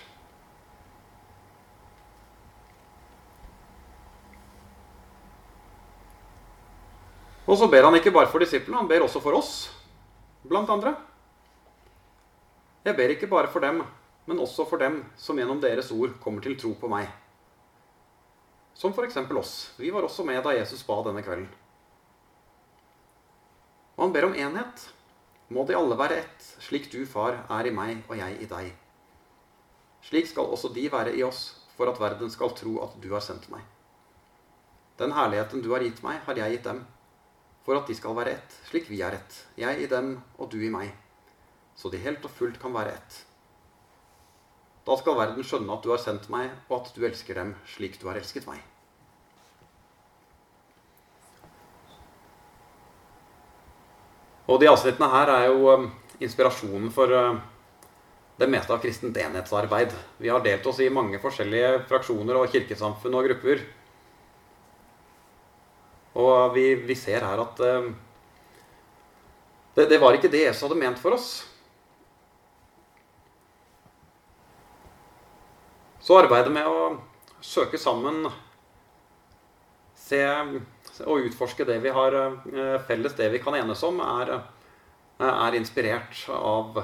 [7.49, 9.53] Og så ber han ikke bare for disiplene, han ber også for oss,
[10.45, 10.93] blant andre.
[12.85, 13.81] Jeg ber ikke bare for dem,
[14.29, 17.09] men også for dem som gjennom deres ord kommer til tro på meg.
[18.77, 19.17] Som f.eks.
[19.17, 19.53] oss.
[19.79, 21.49] Vi var også med da Jesus ba denne kvelden.
[23.97, 24.85] Og han ber om enhet.
[25.49, 28.69] Må de alle være ett, slik du, far, er i meg og jeg i deg.
[30.05, 33.25] Slik skal også de være i oss, for at verden skal tro at du har
[33.25, 33.65] sendt meg.
[35.01, 36.83] Den herligheten du har gitt meg, har jeg gitt dem,
[37.69, 40.57] for at de skal være ett, slik vi er ett, jeg i dem og du
[40.57, 40.89] i meg
[41.79, 43.19] så de helt og fullt kan være ett.
[44.87, 47.95] Da skal verden skjønne at du har sendt meg, og at du elsker dem slik
[48.01, 48.59] du har elsket meg.
[54.49, 55.87] Og de avsnittene her er jo um,
[56.19, 57.37] inspirasjonen for uh,
[58.41, 59.93] det meste av kristent enhetsarbeid.
[60.19, 63.61] Vi har delt oss i mange forskjellige fraksjoner og kirkesamfunn og grupper.
[66.19, 67.93] Og vi, vi ser her at um,
[69.75, 71.29] det, det var ikke det Jesus hadde ment for oss.
[76.03, 76.97] Så arbeidet med å
[77.45, 78.25] søke sammen,
[79.93, 80.23] se
[81.05, 84.31] og utforske det vi har eh, felles, det vi kan enes om, er,
[85.19, 86.81] eh, er inspirert av,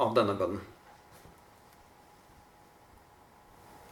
[0.00, 0.62] av, denne bønnen.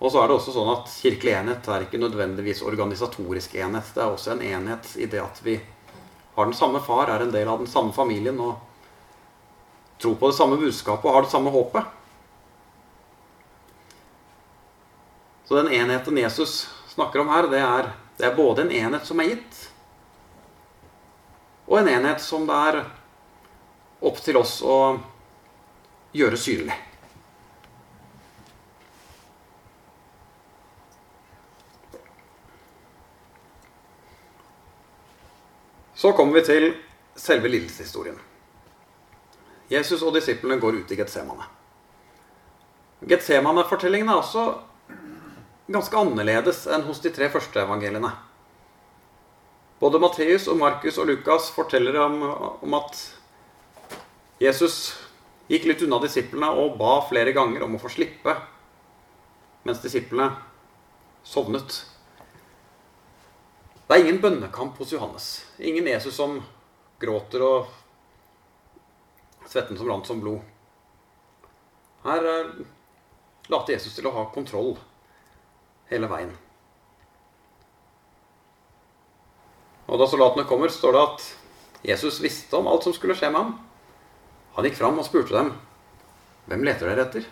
[0.05, 3.89] Og så er det også sånn at Kirkelig enhet er ikke nødvendigvis organisatorisk enhet.
[3.97, 5.55] Det er også en enhet i det at vi
[6.35, 8.59] har den samme far, er en del av den samme familien og
[10.03, 11.89] tror på det samme budskapet og har det samme håpet.
[15.49, 19.21] Så den enheten Jesus snakker om her, det er, det er både en enhet som
[19.25, 19.61] er gitt,
[21.65, 22.83] og en enhet som det er
[24.05, 24.99] opp til oss å
[26.13, 26.77] gjøre synlig.
[36.05, 36.65] Så kommer vi til
[37.17, 38.19] selve lidelseshistorien.
[39.73, 41.47] Jesus og disiplene går ut i Getsemane.
[43.09, 44.43] Getsemane-fortellingen er også
[45.73, 48.11] ganske annerledes enn hos de tre første evangeliene.
[49.81, 52.21] Både Matteus og Markus og Lukas forteller om,
[52.69, 53.01] om at
[54.45, 54.77] Jesus
[55.49, 58.37] gikk litt unna disiplene og ba flere ganger om å få slippe,
[59.65, 60.35] mens disiplene
[61.25, 61.81] sovnet.
[63.87, 65.45] Det er ingen bønnekamp hos Johannes.
[65.59, 66.39] Ingen Jesus som
[67.01, 67.67] gråter og
[69.49, 70.41] svetten som rant som blod.
[72.05, 72.55] Her eh,
[73.53, 74.75] later Jesus til å ha kontroll
[75.91, 76.33] hele veien.
[79.85, 81.27] Og da soldatene kommer, står det at
[81.85, 83.59] Jesus visste om alt som skulle skje med ham.
[84.57, 85.53] Han gikk fram og spurte dem,
[86.47, 87.29] 'Hvem leter dere etter?'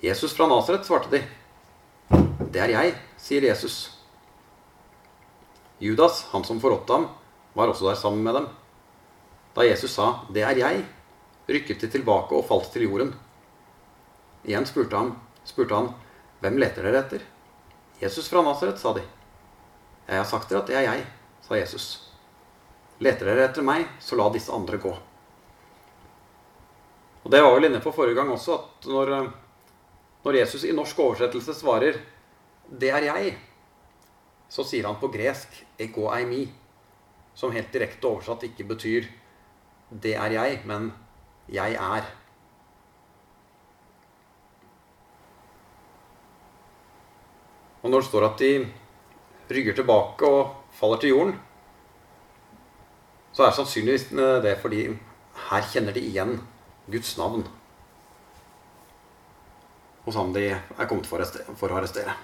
[0.00, 1.22] 'Jesus fra Nasaret', svarte de.
[2.50, 3.95] 'Det er jeg', sier Jesus.
[5.78, 7.08] Judas, han som forrådte ham,
[7.52, 8.46] var også der sammen med dem.
[9.54, 10.84] Da Jesus sa 'Det er jeg',
[11.48, 13.14] rykket de tilbake og falt til jorden.
[14.44, 15.94] Igjen spurte han, spurte han
[16.40, 17.24] 'Hvem leter dere etter?'
[18.00, 19.02] 'Jesus fra Nasaret', sa de.
[20.08, 21.06] 'Jeg har sagt dere at det er jeg',
[21.42, 22.12] sa Jesus.
[23.00, 24.96] 'Leter dere etter meg, så la disse andre gå'.
[27.24, 29.32] Og Det var vel inne på forrige gang også, at når,
[30.24, 32.00] når Jesus i norsk oversettelse svarer
[32.70, 33.38] 'Det er jeg',
[34.48, 36.52] så sier han på gresk 'ego eimi',
[37.34, 39.08] som helt direkte oversatt ikke betyr
[39.90, 40.92] 'det er jeg', men
[41.48, 42.10] 'jeg er'.
[47.82, 48.72] Og når det står at de
[49.50, 51.40] rygger tilbake og faller til jorden,
[53.32, 54.08] så er det sannsynligvis
[54.42, 54.98] det fordi
[55.50, 56.40] her kjenner de igjen
[56.90, 57.46] Guds navn
[60.06, 62.14] hos ham de er kommet for å arrestere.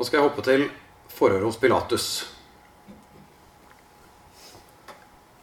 [0.00, 0.62] Nå skal jeg hoppe til
[1.12, 2.04] forhøret hos Pilatus.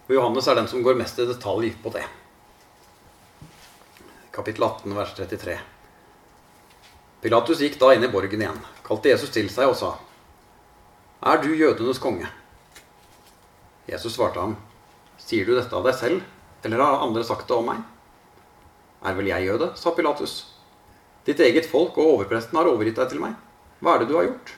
[0.07, 2.01] Og Johannes er den som går mest i detalj på det.
[4.33, 5.59] Kapittel 18, vers 33.
[7.21, 9.93] Pilatus gikk da inn i borgen igjen, kalte Jesus til seg og sa,
[11.21, 12.25] Er du jødenes konge?
[13.85, 14.57] Jesus svarte ham,
[15.21, 16.25] Sier du dette av deg selv,
[16.65, 17.85] eller har andre sagt det om meg?
[19.05, 19.75] Er vel jeg jøde?
[19.77, 20.47] sa Pilatus.
[21.29, 23.43] Ditt eget folk og overpresten har overgitt deg til meg.
[23.79, 24.53] Hva er det du har gjort?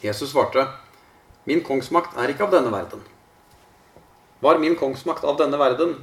[0.00, 0.66] Jesus svarte,
[1.44, 3.00] Min kongsmakt er ikke av denne verden.
[4.40, 5.96] Var min kongsmakt av denne verden,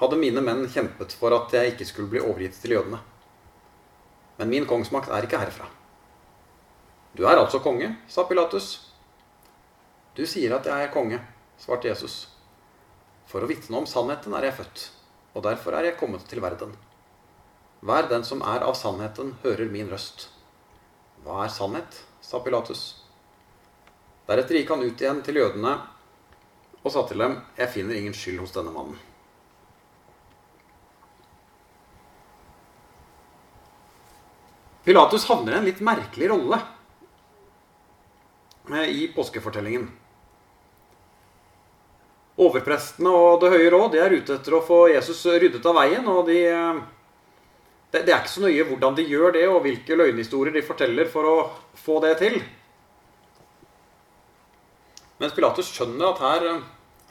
[0.00, 2.98] hadde mine menn kjempet for at jeg ikke skulle bli overgitt til jødene.
[4.40, 5.68] Men min kongsmakt er ikke herfra.
[7.14, 8.72] Du er altså konge, sa Pilatus.
[10.18, 11.20] Du sier at jeg er konge,
[11.62, 12.24] svarte Jesus.
[13.30, 14.84] For å vitne om sannheten er jeg født,
[15.38, 16.74] og derfor er jeg kommet til verden.
[17.84, 20.33] Hver den som er av sannheten, hører min røst.
[21.24, 22.02] Hva er sannhet?
[22.20, 22.82] sa Pilatus.
[24.28, 25.74] Deretter gikk han ut igjen til jødene
[26.84, 28.98] og sa til dem, Jeg finner ingen skyld hos denne mannen.
[34.84, 36.58] Pilatus havner i en litt merkelig rolle
[38.68, 39.86] eh, i påskefortellingen.
[42.44, 46.04] Overprestene og Det høye råd de er ute etter å få Jesus ryddet av veien.
[46.04, 46.84] og de eh,
[47.94, 51.06] det, det, er ikke så nøye hvordan de gjør det, og hvilke løgnhistorier de forteller
[51.10, 51.34] for å
[51.78, 52.40] få det til.
[55.22, 56.64] Men Pilatus skjønner at her eh,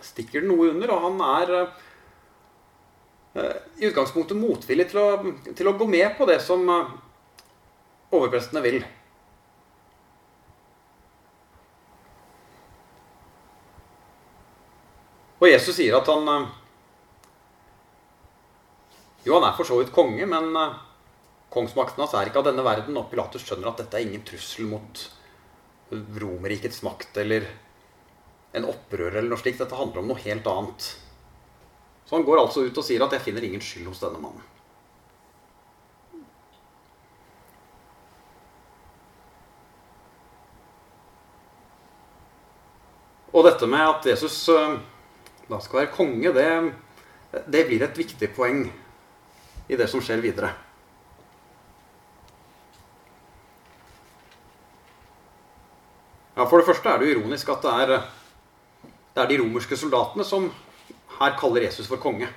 [0.04, 1.54] stikker det noe under, og han er
[3.39, 5.08] uh, i utgangspunktet motvillig til å,
[5.56, 6.91] til å, gå med på det som uh,
[8.12, 8.82] overprestene vil.
[15.39, 16.28] Og Jesus sier at han
[19.23, 20.79] jo, han er for så vidt konge, men uh,
[21.53, 22.97] kongsmakten hans er ikke av denne verden.
[22.99, 25.03] Og Pilatus skjønner at dette er ingen trussel mot
[25.93, 27.45] Romerrikets makt eller
[28.57, 29.62] en opprører eller noe slikt.
[29.63, 30.89] Dette handler om noe helt annet.
[32.04, 34.50] Så han går altså ut og sier at 'jeg finner ingen skyld hos denne mannen'.
[43.33, 44.77] Og dette med at Jesus uh,
[45.50, 46.73] da skal være konge, det,
[47.48, 48.67] det blir et viktig poeng
[49.67, 50.51] i det som skjer videre.
[56.35, 57.91] Ja, For det første er det ironisk at det er,
[59.13, 60.49] det er de romerske soldatene som
[61.19, 62.27] her kaller Jesus for konge.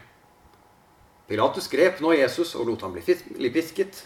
[1.26, 4.04] Pilatus grep nå Jesus og lot ham bli pisket.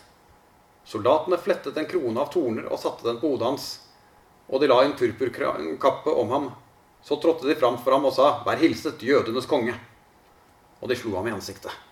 [0.87, 3.69] Soldatene flettet en krone av torner og satte den på hodet hans.
[4.49, 6.49] Og de la en purpurkappe om ham.
[7.03, 9.79] Så trådte de fram for ham og sa, 'Vær hilset, jødenes konge'.
[10.81, 11.90] Og de slo ham i ansiktet.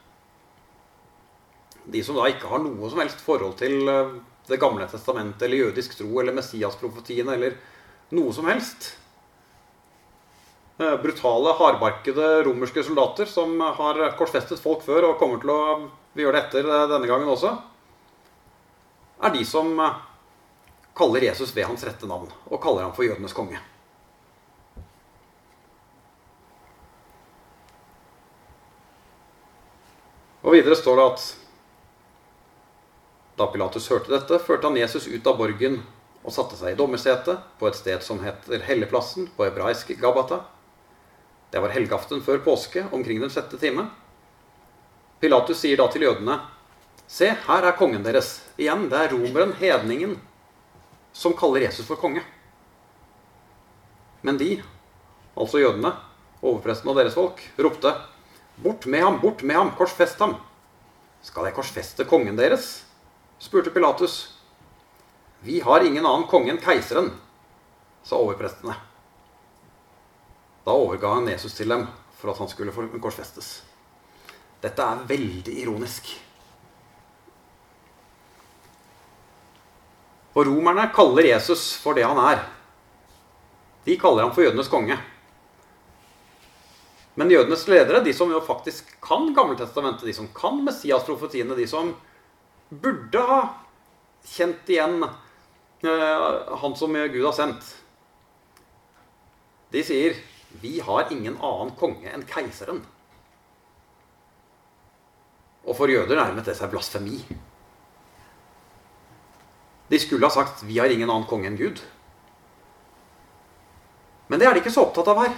[1.92, 4.16] De som da ikke har noe som helst forhold til eh,
[4.48, 7.58] Det gamle testamentet eller jødisk tro eller Messias-profetiene eller
[8.16, 8.94] noe som helst.
[10.80, 15.60] Eh, brutale, hardbarkede romerske soldater som har korsfestet folk før og kommer til å
[16.16, 17.50] gjøre det etter eh, denne gangen også,
[19.18, 19.74] er de som
[20.96, 23.60] kaller Jesus ved hans rette navn og kaller ham for jødenes konge.
[30.48, 31.28] Og videre står det at
[33.38, 35.80] da Pilatus hørte dette, førte han Jesus ut av borgen
[36.24, 40.42] og satte seg i dommersetet på et sted som heter Helleplassen, på hebraisk Gabata.
[41.50, 43.86] Det var helgaften før påske, omkring den sjette time.
[45.22, 46.40] Pilatus sier da til jødene,
[47.08, 48.42] Se, her er kongen deres.
[48.60, 50.18] Igjen, det er romeren, hedningen,
[51.16, 52.20] som kaller Jesus for konge.
[54.20, 54.58] Men de,
[55.32, 55.94] altså jødene,
[56.42, 57.94] overpresten og deres folk, ropte,
[58.58, 60.34] Bort med ham, bort med ham, korsfest ham.
[61.22, 62.87] Skal jeg korsfeste kongen deres?
[63.38, 64.34] Spurte Pilatus.
[65.40, 67.12] Vi har ingen annen konge enn keiseren,
[68.02, 68.74] sa overprestene.
[70.64, 71.86] Da overga han Jesus til dem
[72.18, 73.60] for at han skulle korsfestes.
[74.60, 76.10] Dette er veldig ironisk.
[80.34, 82.42] Og romerne kaller Jesus for det han er.
[83.86, 84.98] De kaller ham for jødenes konge.
[87.18, 91.94] Men jødenes ledere, de som jo faktisk kan Gammeltestamentet, de som kan Messias-profetiene, de som
[92.68, 93.40] burde ha
[94.28, 97.74] kjent igjen uh, han som Gud har sendt,
[99.72, 100.16] de sier
[100.60, 102.80] vi har ingen annen konge enn keiseren.
[105.68, 107.18] Og for jøder nærmet det seg blasfemi.
[109.88, 111.84] De skulle ha sagt 'vi har ingen annen konge enn Gud'.
[114.28, 115.34] Men det er de ikke så opptatt av her.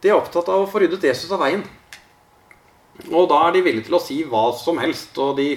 [0.00, 1.64] De er opptatt av å få ryddet Jesus av veien.
[3.10, 5.18] Og da er de villige til å si hva som helst.
[5.18, 5.48] Og de,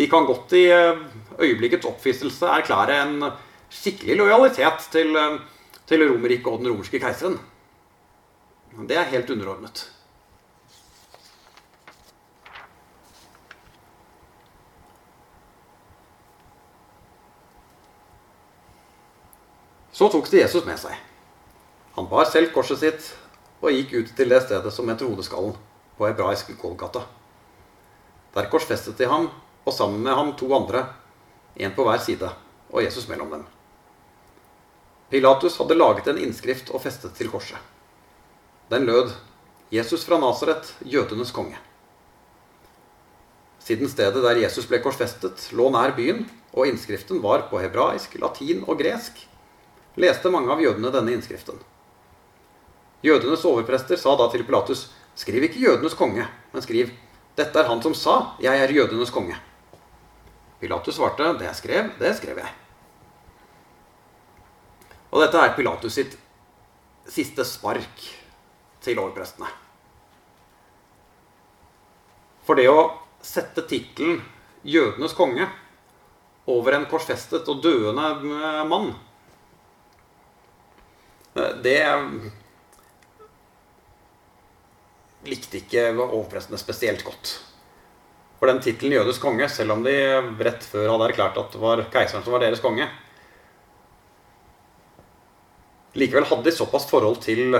[0.00, 0.96] de kan godt i eh,
[1.44, 3.24] øyeblikkets oppfistelse erklære en
[3.68, 5.40] skikkelig lojalitet til, eh,
[5.86, 7.36] til Romerriket og den romerske keiseren.
[8.88, 9.82] Det er helt underordnet.
[19.92, 20.96] Så tok de Jesus med seg.
[21.98, 23.12] Han bar selv korset sitt
[23.60, 25.52] og gikk ut til det stedet som heter Hodeskallen,
[25.98, 27.04] på hebraisk Golgata.
[28.32, 29.28] Der korsfestet de ham,
[29.64, 30.86] og sammen med ham to andre,
[31.56, 32.30] en på hver side,
[32.70, 33.48] og Jesus mellom dem.
[35.10, 37.58] Pilatus hadde laget en innskrift og festet til korset.
[38.70, 39.10] Den lød
[39.70, 41.58] 'Jesus fra Nasaret, jødenes konge'.
[43.58, 48.64] Siden stedet der Jesus ble korsfestet, lå nær byen, og innskriften var på hebraisk, latin
[48.66, 49.28] og gresk,
[49.96, 51.58] leste mange av jødene denne innskriften.
[53.02, 56.90] Jødenes overprester sa da til Pilatus, skriv ikke 'jødenes konge', men skriv
[57.36, 59.49] 'Dette er han som sa, jeg er jødenes konge'.
[60.60, 62.54] Pilatus svarte, 'Det jeg skrev, det skrev jeg'.
[65.10, 66.18] Og dette er Pilatus sitt
[67.08, 68.04] siste spark
[68.80, 69.48] til overprestene.
[72.44, 72.92] For det å
[73.22, 74.22] sette tittelen
[74.64, 75.48] 'jødenes konge'
[76.46, 78.94] over en korsfestet og døende mann,
[81.34, 81.80] det
[85.24, 87.49] likte ikke overprestene spesielt godt.
[88.40, 89.92] For den tittelen 'jødisk konge', selv om de
[90.40, 92.86] rett før hadde erklært at det var keiseren som var deres konge,
[95.94, 97.58] likevel hadde de såpass forhold til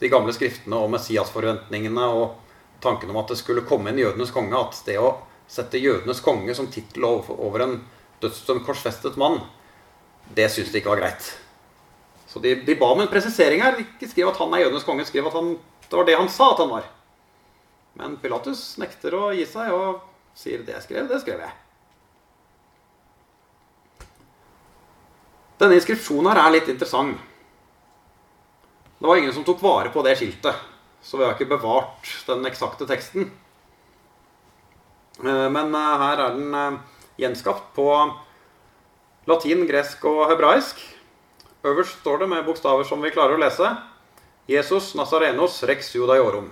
[0.00, 2.38] de gamle skriftene og Messias-forventningene og
[2.80, 6.54] tanken om at det skulle komme en jødenes konge, at det å sette jødenes konge
[6.56, 7.76] som tittel over en
[8.22, 9.42] dødsdømt korsfestet mann,
[10.32, 11.28] det syntes de ikke var greit.
[12.32, 13.76] Så de, de ba om en presisering her.
[13.82, 15.52] Ikke skriv at han er jødenes konge, skriv at han
[15.90, 16.86] det var det han sa at han var.
[17.98, 20.00] Men Pilatus nekter å gi seg og
[20.34, 21.58] sier 'det jeg skrev, det skrev jeg'.
[25.58, 27.18] Denne inskripsjonen her er litt interessant.
[28.98, 30.54] Det var ingen som tok vare på det skiltet,
[31.02, 33.30] så vi har ikke bevart den eksakte teksten.
[35.24, 36.78] Eh, men eh, her er den eh,
[37.18, 37.86] gjenskapt på
[39.26, 40.78] latin, gresk og hebraisk.
[41.62, 43.68] Øverst står det med bokstaver som vi klarer å lese.
[44.50, 46.50] Jesus Nazarenos rex judaiorum.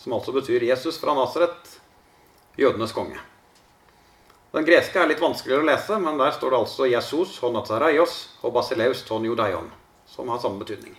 [0.00, 1.74] Som altså betyr Jesus fra Nasaret,
[2.56, 3.20] jødenes konge.
[4.54, 8.16] Den greske er litt vanskeligere å lese, men der står det altså Jesus hon Nazaraios
[8.40, 9.68] og Basileus ton judaion,
[10.08, 10.96] som har samme betydning.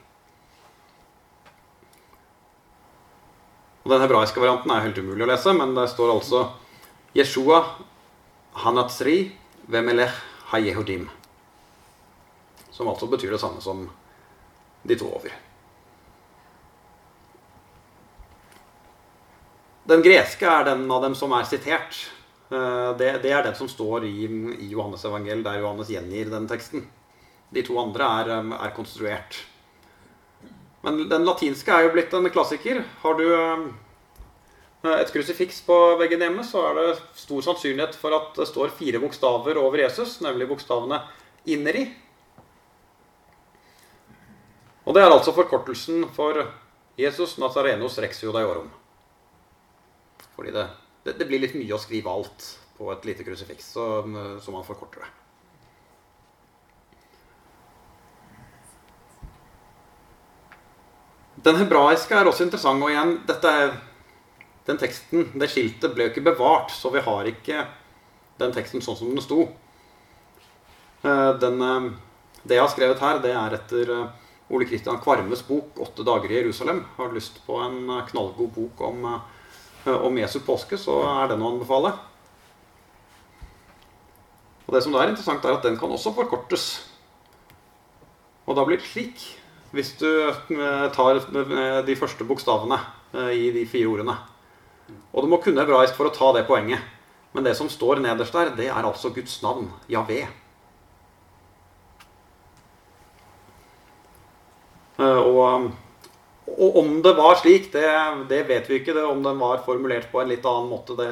[3.81, 6.45] Og Den hebraiske varianten er helt umulig å lese, men der står altså
[7.17, 7.63] Jeshua
[8.61, 9.31] hanatsri
[9.65, 10.13] vemelech
[10.53, 11.09] hayehudim.
[12.69, 13.87] Som altså betyr det samme som
[14.85, 15.33] de to over.
[19.89, 21.97] Den greske er den av dem som er sitert.
[22.51, 24.27] Eh, det, det er den som står i,
[24.59, 26.83] i Johannes evangel, der Johannes gjengir den teksten.
[27.51, 29.39] De to andre er, eh, er, konstruert.
[30.85, 32.83] Men den latinske er jo blitt en klassiker.
[33.03, 33.25] Har du
[34.89, 36.85] et krusifiks på veggen hjemme, så er det
[37.21, 41.03] stor sannsynlighet for at det står fire bokstaver over Jesus, nemlig bokstavene
[41.45, 41.85] 'inneri'.
[44.85, 46.41] Og det er altså forkortelsen for
[46.97, 48.80] Jesus Nazarenos Rexio Judaiorum.
[50.35, 50.67] Fordi det,
[51.05, 53.87] det, det, blir litt mye å skrive alt på et lite krusifiks, så,
[54.41, 55.11] så man forkorter det.
[61.41, 62.83] Den hebraiske er også interessant.
[62.85, 63.51] Og igjen, dette
[64.67, 67.65] den teksten, det skiltet, ble jo ikke bevart, så vi har ikke
[68.41, 69.47] den teksten sånn som den sto.
[71.01, 71.87] Eh, den, eh,
[72.43, 74.11] det jeg har skrevet her, det er etter eh,
[74.51, 76.83] Ole Kristian Kvarmes bok 'Åtte dager i Jerusalem'.
[76.97, 79.05] Har lyst på en knallgod bok om
[79.89, 81.93] om Jesu påske, så er den å anbefale.
[84.67, 86.65] Og Det som er interessant, er at den kan også forkortes.
[88.47, 89.23] Og da blir det slik
[89.71, 92.79] hvis du eh, tar eh, de første bokstavene
[93.35, 94.13] i de fire ordene.
[95.11, 96.79] Og du må kunne hebraisk for å ta det poenget.
[97.35, 100.25] Men det som står nederst der, det er altså Guds navn, Javé.
[104.99, 105.71] Og
[106.61, 107.87] og om det var slik, det,
[108.29, 108.93] det vet vi ikke.
[108.93, 111.09] Det, om den var formulert på en litt annen måte, det,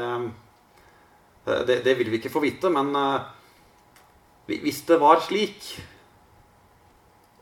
[1.66, 2.70] det, det vil vi ikke få vite.
[2.74, 3.26] Men uh,
[4.46, 5.72] hvis det var slik,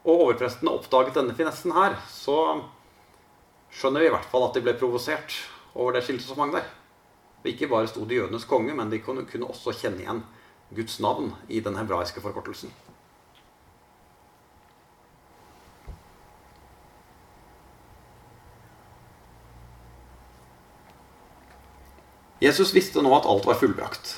[0.08, 2.39] og overprestene oppdaget denne finessen her, så
[3.76, 5.36] skjønner vi i hvert fall at de ble provosert
[5.76, 6.68] over det skiltet som hang der.
[7.47, 10.24] Ikke bare sto de jødenes konge, men de kunne også kjenne igjen
[10.76, 12.72] Guds navn i den hebraiske forkortelsen.
[22.40, 24.12] Jesus visste nå at alt var fullbrakt,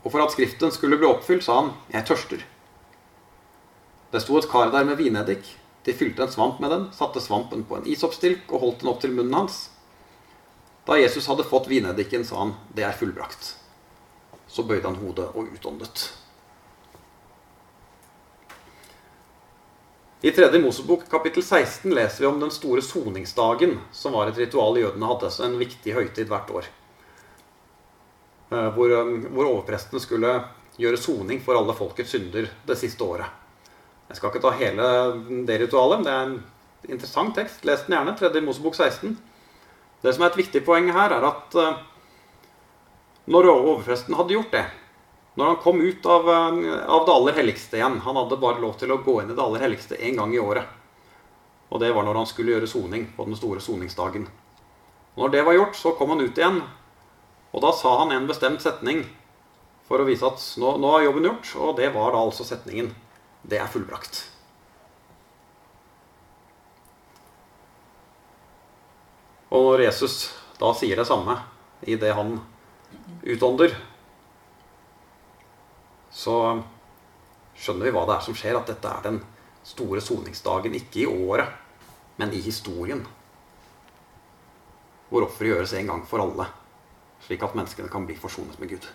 [0.00, 2.44] og for at Skriften skulle bli oppfylt, sa han, 'Jeg tørster'.
[4.12, 5.58] Det sto et kar der med vineddik.
[5.84, 9.00] De fylte en svamp med den, satte svampen på en isoppstilk og holdt den opp
[9.00, 9.70] til munnen hans.
[10.86, 13.54] Da Jesus hadde fått vineddiken, sa han, 'Det er fullbrakt'.
[14.48, 16.12] Så bøyde han hodet og utåndet.
[20.22, 20.58] I 3.
[20.58, 25.30] Mosebok kapittel 16 leser vi om den store soningsdagen, som var et ritual jødene hadde,
[25.30, 26.64] så en viktig høytid hvert år.
[28.50, 30.30] Eh, hvor, um, hvor overprestene skulle
[30.78, 33.26] gjøre soning for alle folkets synder det siste året.
[34.06, 34.90] Jeg skal ikke ta hele
[35.48, 36.36] det ritualet, men det er en
[36.94, 37.64] interessant tekst.
[37.66, 38.14] Les den gjerne.
[38.14, 38.42] 3.
[38.46, 39.16] Mosebok 16.
[40.04, 41.82] Det som er et viktig poeng her, er at eh,
[43.26, 44.64] når overpresten hadde gjort det,
[45.36, 48.78] når han kom ut av, eh, av, det aller helligste igjen Han hadde bare lov
[48.78, 50.70] til å gå inn i det aller helligste én gang i året.
[51.74, 54.28] Og det var når han skulle gjøre soning på den store soningsdagen.
[55.18, 56.62] Når det var gjort, så kom han ut igjen
[57.52, 59.04] og da sa han en bestemt setning
[59.86, 62.94] for å vise at nå, nå er jobben gjort, og det var da altså setningen
[63.46, 64.24] 'Det er fullbrakt'.
[69.50, 71.36] Og når Jesus da sier det samme
[71.86, 72.40] i det han
[73.22, 73.76] utånder,
[76.10, 76.64] så
[77.54, 78.58] skjønner vi hva det er som skjer.
[78.58, 79.20] At dette er den
[79.62, 81.48] store soningsdagen, ikke i året,
[82.16, 83.06] men i historien.
[85.08, 86.48] Hvor offeret gjøres en gang for alle
[87.24, 88.86] slik at menneskene kan bli forsonet med Gud.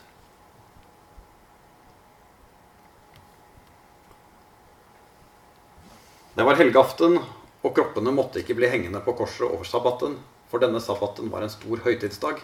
[6.35, 7.19] Det var helgeaften,
[7.61, 10.15] og kroppene måtte ikke bli hengende på korset over sabbaten,
[10.49, 12.39] for denne sabbaten var en stor høytidsdag.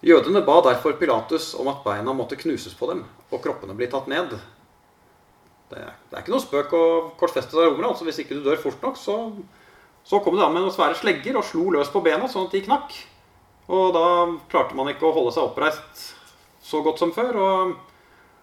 [0.00, 4.08] Jødene ba derfor Pilatus om at beina måtte knuses på dem og kroppene bli tatt
[4.08, 4.32] ned.
[5.70, 6.84] Det, det er ikke noe spøk å
[7.20, 7.92] korsfeste seg romerne.
[7.92, 9.18] Altså hvis ikke du dør fort nok, så,
[10.08, 12.56] så kom de an med noen svære slegger og slo løs på bena sånn at
[12.56, 12.96] de knakk.
[13.70, 14.06] Og da
[14.50, 16.08] klarte man ikke å holde seg oppreist
[16.70, 17.76] så godt som før, og,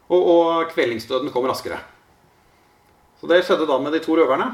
[0.07, 1.81] og, og kvelningsdøden kom raskere.
[3.19, 4.51] Så det skjedde da med de to røverne.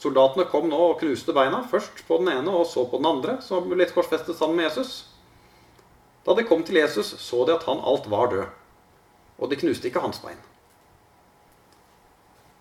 [0.00, 3.38] Soldatene kom nå og knuste beina, først på den ene og så på den andre,
[3.44, 5.10] som ble korsfestet sammen med Jesus.
[6.24, 8.46] Da de kom til Jesus, så de at han alt var død,
[9.40, 10.40] og de knuste ikke hans bein.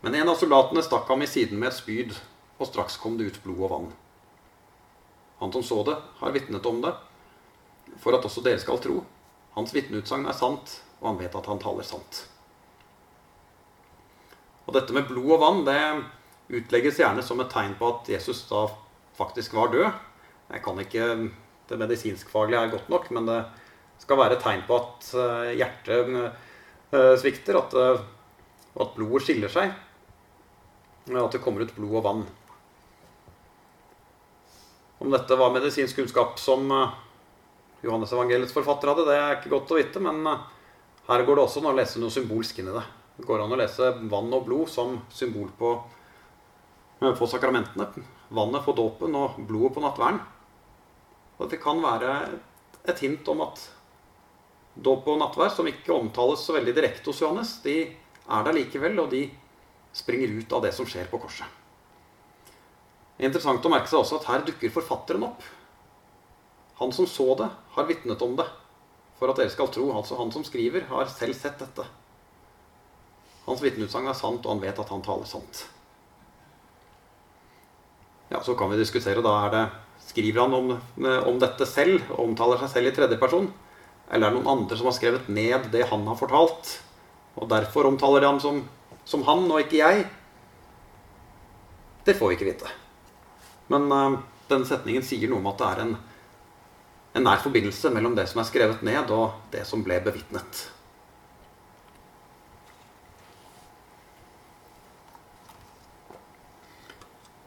[0.04, 2.16] Men en av soldatene stakk ham i siden med et spyd,
[2.60, 3.90] og straks kom det ut blod og vann.
[5.40, 6.94] Han som så det, har vitnet om det,
[7.98, 9.02] for at også dere skal tro.
[9.56, 12.24] Hans vitneutsagn er sant, og han vet at han taler sant.
[14.68, 15.82] Og dette med blod og vann det
[16.60, 18.68] utlegges gjerne som et tegn på at Jesus da
[19.18, 19.88] faktisk var død.
[20.50, 21.30] Jeg kan ikke
[21.70, 23.44] Det medisinskfaglige er godt nok, men det
[24.02, 28.00] skal være et tegn på at eh, hjertet eh, svikter, at, eh,
[28.82, 29.76] at blodet skiller seg.
[31.14, 32.24] At det kommer ut blod og vann.
[34.98, 36.74] Om dette var medisinsk kunnskap som
[37.82, 40.48] Johannes evangeliets forfatter hadde, det er ikke godt å vite, men eh,
[41.10, 42.84] her går det også an å lese noe symbolsk inn i det.
[43.20, 45.74] Det går an å lese vann og blod som symbol på,
[47.00, 47.88] eh, på sakramentene.
[48.36, 50.22] Vannet på dåpen og blodet på nattverden.
[51.40, 52.14] Og det kan være
[52.88, 53.62] et hint om at
[54.80, 59.00] dåp og nattverd, som ikke omtales så veldig direkte hos Johannes, de er der likevel,
[59.02, 59.26] og de
[59.96, 61.48] springer ut av det som skjer på korset.
[63.20, 65.44] Interessant å merke seg også at her dukker forfatteren opp.
[66.80, 68.48] Han som så det, har vitnet om det.
[69.20, 69.90] For at dere skal tro.
[69.92, 71.86] Altså han som skriver, har selv sett dette.
[73.50, 75.66] Hans vitneutsagn er sant, og han vet at han taler sant.
[78.30, 79.22] Ja, Så kan vi diskutere.
[79.22, 79.70] da er det,
[80.10, 80.82] Skriver han om,
[81.28, 82.02] om dette selv?
[82.12, 83.52] og Omtaler seg selv i tredjeperson?
[84.10, 86.80] Eller er det noen andre som har skrevet ned det han har fortalt?
[87.38, 88.64] Og derfor omtaler de ham som,
[89.06, 90.08] som han, og ikke jeg?
[92.06, 92.72] Det får vi ikke vite.
[93.70, 94.18] Men uh,
[94.50, 95.94] denne setningen sier noe om at det er en,
[97.14, 100.68] en nær forbindelse mellom det som er skrevet ned, og det som ble bevitnet.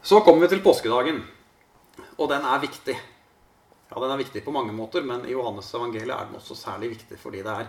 [0.02, 1.22] Så kommer vi til påskedagen,
[2.18, 2.96] og den er viktig.
[3.92, 6.94] Ja, Den er viktig på mange måter, men i Johannes evangeliet er den også særlig
[6.94, 7.66] viktig fordi det er,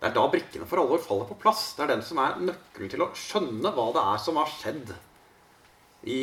[0.00, 1.74] det er da brikkene for alvor faller på plass.
[1.76, 4.94] Det er den som er nøkkelen til å skjønne hva det er som har skjedd
[6.08, 6.20] i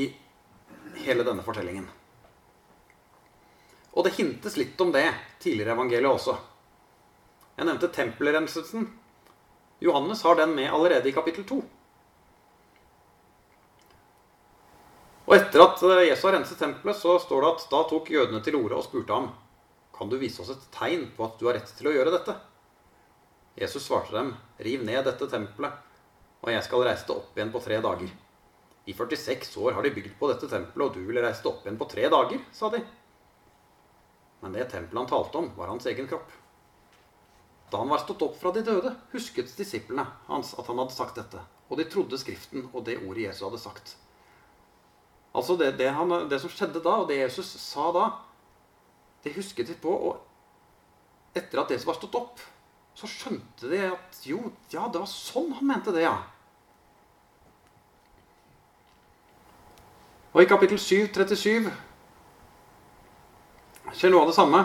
[1.06, 1.86] hele denne fortellingen.
[3.98, 5.08] Og det hintes litt om det
[5.42, 6.36] tidligere i evangeliet også.
[7.58, 8.86] Jeg nevnte tempelrenselsen.
[9.82, 11.58] Johannes har den med allerede i kapittel 2.
[15.28, 18.56] Og etter at Jesus har renset tempelet, så står det at da tok jødene til
[18.62, 19.34] orde og spurte ham
[19.98, 22.36] kan du vise oss et tegn på at du har rett til å gjøre dette.
[23.58, 25.74] Jesus svarte dem, riv ned dette tempelet,
[26.46, 28.12] og jeg skal reise det opp igjen på tre dager.
[28.88, 31.66] I 46 år har de bygd på dette tempelet, og du vil reise det opp
[31.66, 32.84] igjen på tre dager, sa de.
[34.42, 36.32] Men det tempelet han talte om, var hans egen kropp.
[37.72, 41.18] Da han var stått opp fra de døde, husket disiplene hans at han hadde sagt
[41.20, 41.42] dette.
[41.68, 43.96] Og de trodde Skriften og det ordet Jesus hadde sagt.
[45.36, 48.06] Altså det, det, han, det som skjedde da, og det Jesus sa da,
[49.26, 49.92] det husket de på.
[49.92, 52.40] Og etter at Jesus var stått opp,
[52.98, 54.40] så skjønte de at jo,
[54.72, 56.16] ja, det var sånn han mente det, ja.
[60.34, 61.70] Og i kapittel 7, 37
[63.94, 64.64] skjer noe av det samme.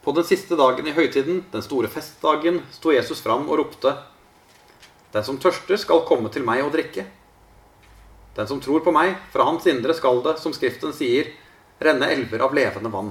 [0.00, 3.96] På den siste dagen i høytiden, den store festdagen, sto Jesus fram og ropte:"
[5.12, 7.04] Den som tørster, skal komme til meg og drikke.
[8.36, 11.32] Den som tror på meg, fra hans indre skal det, som Skriften sier,
[11.82, 13.10] renne elver av levende vann.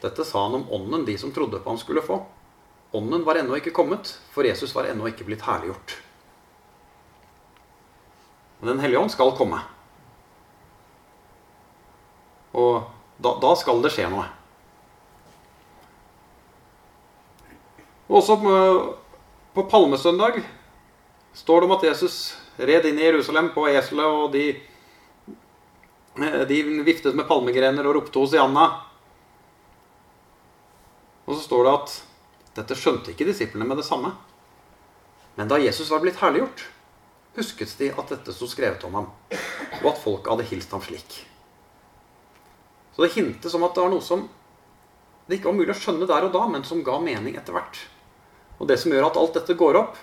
[0.00, 2.20] Dette sa han om ånden de som trodde på ham, skulle få.
[2.94, 5.96] Ånden var ennå ikke kommet, for Jesus var ennå ikke blitt herliggjort.
[8.60, 9.58] Men Den hellige ånd skal komme.
[12.56, 14.26] Og da, da skal det skje noe.
[18.06, 18.36] Og også
[19.56, 20.42] på palmesøndag
[21.36, 22.18] står det om at Jesus
[22.56, 24.44] red inn i Jerusalem på eselet, og de,
[26.48, 28.68] de viftet med palmegrener og ropte Hosianna.
[31.26, 31.96] Og så står det at
[32.60, 34.14] dette skjønte ikke disiplene med det samme.
[35.36, 36.62] Men da Jesus var blitt herliggjort,
[37.36, 39.08] husket de at dette sto skrevet om ham,
[39.82, 41.18] og at folk hadde hilst ham slik.
[42.96, 44.24] Så det hintes om at det var noe som
[45.26, 47.80] det ikke var mulig å skjønne der og da, men som ga mening etter hvert.
[48.56, 49.96] Og det som gjør at alt dette går opp,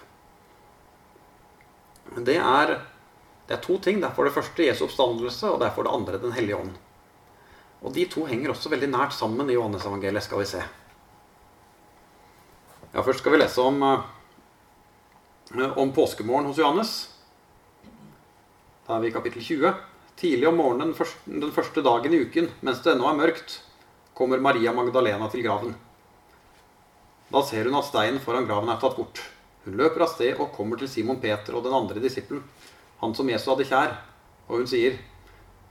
[2.28, 2.74] det er,
[3.48, 4.02] det er to ting.
[4.02, 6.60] Det er for det første Jesu oppstandelse, og det er for det andre Den hellige
[6.60, 6.76] ånd.
[7.84, 10.62] Og de to henger også veldig nært sammen i Johannes-evangeliet, skal vi se.
[12.94, 17.10] Ja, Først skal vi lese om, eh, om påskemorgen hos Johannes.
[18.88, 19.74] Da er vi i kapittel 20.
[20.20, 20.94] Tidlig om morgenen
[21.26, 23.58] den første dagen i uken, mens det ennå er mørkt,
[24.14, 25.74] kommer Maria Magdalena til graven.
[27.34, 29.24] Da ser hun at steinen foran graven er tatt bort.
[29.64, 32.44] Hun løper av sted og kommer til Simon Peter og den andre disippelen,
[33.02, 33.96] han som Jesu hadde kjær.
[34.50, 35.00] Og hun sier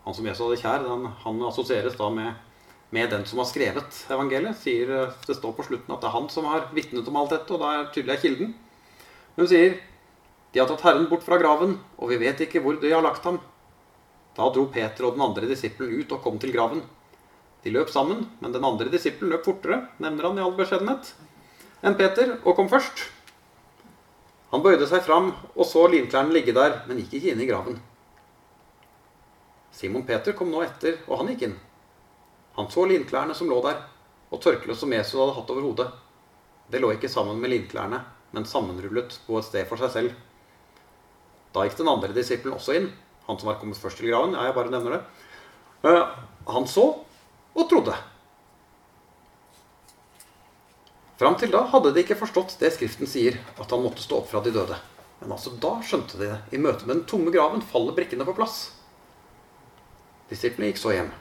[0.02, 2.32] Han som Jesu hadde kjær, den, han assosieres da med,
[2.90, 4.58] med, den som har skrevet evangeliet.
[4.58, 4.88] Sier,
[5.28, 7.62] det står på slutten at det er han som har vitnet om alt dette, og
[7.62, 8.50] da er tydelig er kilden.
[9.36, 9.76] Hun sier
[10.52, 13.22] de har tatt Herren bort fra graven, og vi vet ikke hvor de har lagt
[13.30, 13.38] ham.
[14.36, 16.82] Da dro Peter og den andre disippelen ut og kom til graven.
[17.62, 21.12] De løp sammen, men den andre disippelen løp fortere, nevner han i all beskjedenhet,
[21.82, 23.04] enn Peter, og kom først.
[24.52, 27.78] Han bøyde seg fram og så linklærne ligge der, men gikk ikke inn i graven.
[29.72, 31.54] Simon Peter kom nå etter, og han gikk inn.
[32.58, 33.78] Han så linklærne som lå der,
[34.32, 35.88] og tørkleet som Jesus hadde hatt over hodet.
[36.72, 38.02] Det lå ikke sammen med linklærne,
[38.32, 40.12] men sammenrullet på et sted for seg selv.
[41.52, 42.92] Da gikk den andre disippelen også inn,
[43.32, 44.36] han som var kommet først til graven.
[44.36, 45.02] Ja, jeg bare nevner det.
[45.88, 46.16] Eh,
[46.52, 46.86] han så
[47.52, 47.96] og trodde.
[51.20, 54.30] Fram til da hadde de ikke forstått det Skriften sier, at han måtte stå opp
[54.30, 54.78] fra de døde.
[55.20, 56.38] Men altså da skjønte de det.
[56.56, 58.72] I møte med den tomme graven faller brikkene på plass.
[60.32, 61.12] Disiplene gikk så hjem.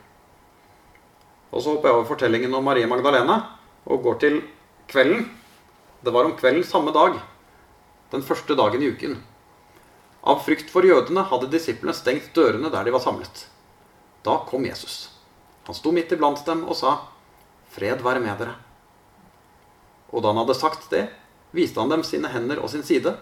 [1.51, 3.38] Og så hopper jeg over fortellingen om Marie Magdalena
[3.86, 4.39] og går til
[4.89, 5.28] kvelden.
[6.01, 7.20] Det var om kvelden samme dag,
[8.09, 9.20] den første dagen i uken.
[10.22, 13.47] Av frykt for jødene hadde disiplene stengt dørene der de var samlet.
[14.22, 15.09] Da kom Jesus.
[15.65, 17.07] Han sto midt iblant dem og sa,
[17.69, 18.59] 'Fred være med dere'.
[20.11, 21.09] Og da han hadde sagt det,
[21.51, 23.17] viste han dem sine hender og sin side.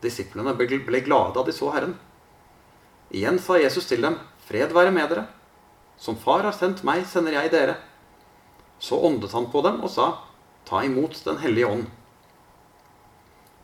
[0.00, 1.98] Disiplene ble glade da de så Herren.
[3.10, 5.26] Igjen sa Jesus til dem, 'Fred være med dere'.
[5.98, 7.76] Som Far har sendt meg, sender jeg dere.
[8.78, 10.18] Så åndet han på dem og sa,
[10.66, 11.86] Ta imot Den hellige ånd.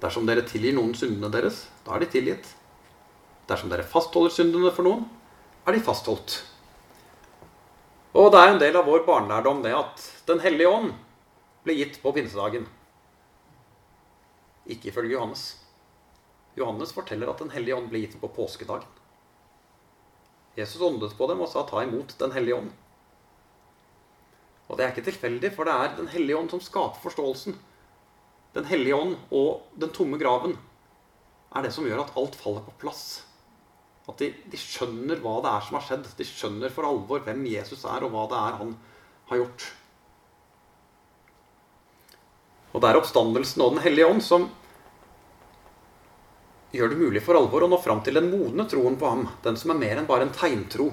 [0.03, 2.49] Dersom dere tilgir noen syndene deres, da er de tilgitt.
[3.47, 5.05] Dersom dere fastholder syndene for noen,
[5.67, 6.41] er de fastholdt.
[8.19, 10.91] Og det er en del av vår barnelærdom det at Den hellige ånd
[11.65, 12.67] ble gitt på pinsedagen.
[14.67, 15.45] Ikke ifølge Johannes.
[16.59, 18.87] Johannes forteller at Den hellige ånd ble gitt på påskedagen.
[20.59, 22.73] Jesus åndet på dem og sa 'ta imot Den hellige ånd'.
[24.69, 27.57] Og det er ikke tilfeldig, for det er Den hellige ånd som skaper forståelsen.
[28.53, 30.57] Den hellige ånd og den tomme graven
[31.53, 33.05] er det som gjør at alt faller på plass.
[34.09, 36.09] At de, de, skjønner hva det er som har skjedd.
[36.19, 38.75] De skjønner for alvor hvem Jesus er, og hva det er han
[39.31, 39.69] har gjort.
[42.73, 44.49] Og det er oppstandelsen og Den hellige ånd som
[46.73, 49.59] gjør det mulig for alvor å nå fram til den modne troen på ham, den
[49.61, 50.89] som er mer enn bare en tegntro.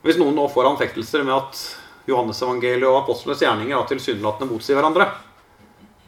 [0.00, 1.58] Hvis noen nå får anfektelser med at
[2.08, 5.10] Johannes-evangeliet og apostlenes gjerninger tilsynelatende motsier hverandre,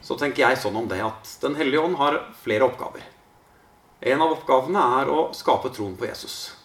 [0.03, 3.05] så tenker jeg sånn om det at Den hellige ånd har flere oppgaver.
[4.03, 6.55] En av oppgavene er å skape troen på Jesus.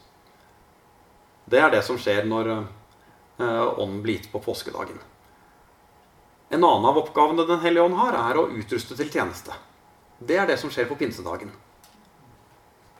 [1.47, 4.99] Det er det som skjer når eh, ånden blir gitt på påskedagen.
[6.49, 9.55] En annen av oppgavene Den hellige ånd har, er å utruste til tjeneste.
[10.18, 11.53] Det er det som skjer på pinsedagen.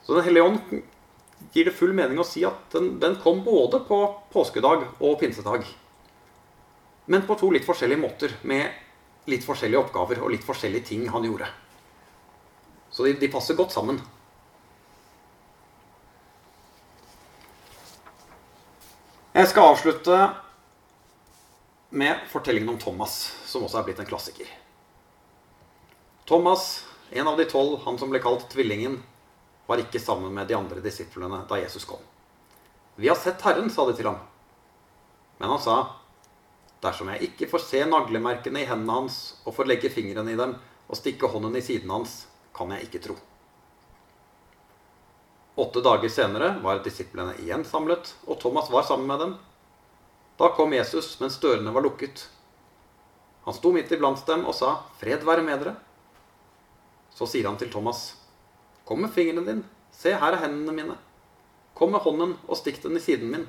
[0.05, 0.81] Så Den hellige ånd
[1.53, 3.99] gir det full mening å si at den, den kom både på
[4.33, 5.65] påskedag og pinsedag.
[7.09, 11.25] Men på to litt forskjellige måter, med litt forskjellige oppgaver og litt forskjellige ting han
[11.25, 11.49] gjorde.
[12.93, 13.99] Så de, de passer godt sammen.
[19.33, 20.15] Jeg skal avslutte
[21.89, 24.49] med fortellingen om Thomas, som også er blitt en klassiker.
[26.29, 28.99] Thomas, en av de tolv, han som ble kalt Tvillingen,
[29.69, 32.01] var ikke sammen med de andre disiplene da Jesus kom.
[32.97, 34.17] Vi har sett Herren, sa de til ham.
[35.37, 35.75] Men han sa,
[36.81, 40.57] dersom jeg ikke får se naglemerkene i hendene hans og får legge fingrene i dem
[40.89, 42.23] og stikke hånden i siden hans,
[42.55, 43.15] kan jeg ikke tro.
[45.59, 49.33] Åtte dager senere var disiplene igjen samlet, og Thomas var sammen med dem.
[50.39, 52.25] Da kom Jesus mens dørene var lukket.
[53.45, 55.75] Han sto midt iblant dem og sa, 'Fred være med dere.'
[57.13, 58.18] Så sier han til Thomas,
[58.89, 59.65] 'Kom med fingeren din.
[59.91, 60.95] Se, her er hendene mine.
[61.77, 63.43] Kom med hånden og stikk den i siden min.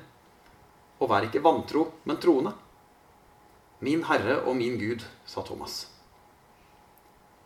[0.99, 2.53] Og vær ikke vantro, men troende.'
[3.79, 5.87] Min Herre og min Gud, sa Thomas.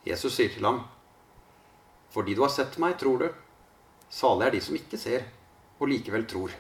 [0.05, 0.81] Jesus sier til ham,
[2.11, 3.33] 'Fordi du har sett meg, tror du.'
[4.09, 5.23] Salig er de som ikke ser,
[5.79, 6.51] og likevel tror.'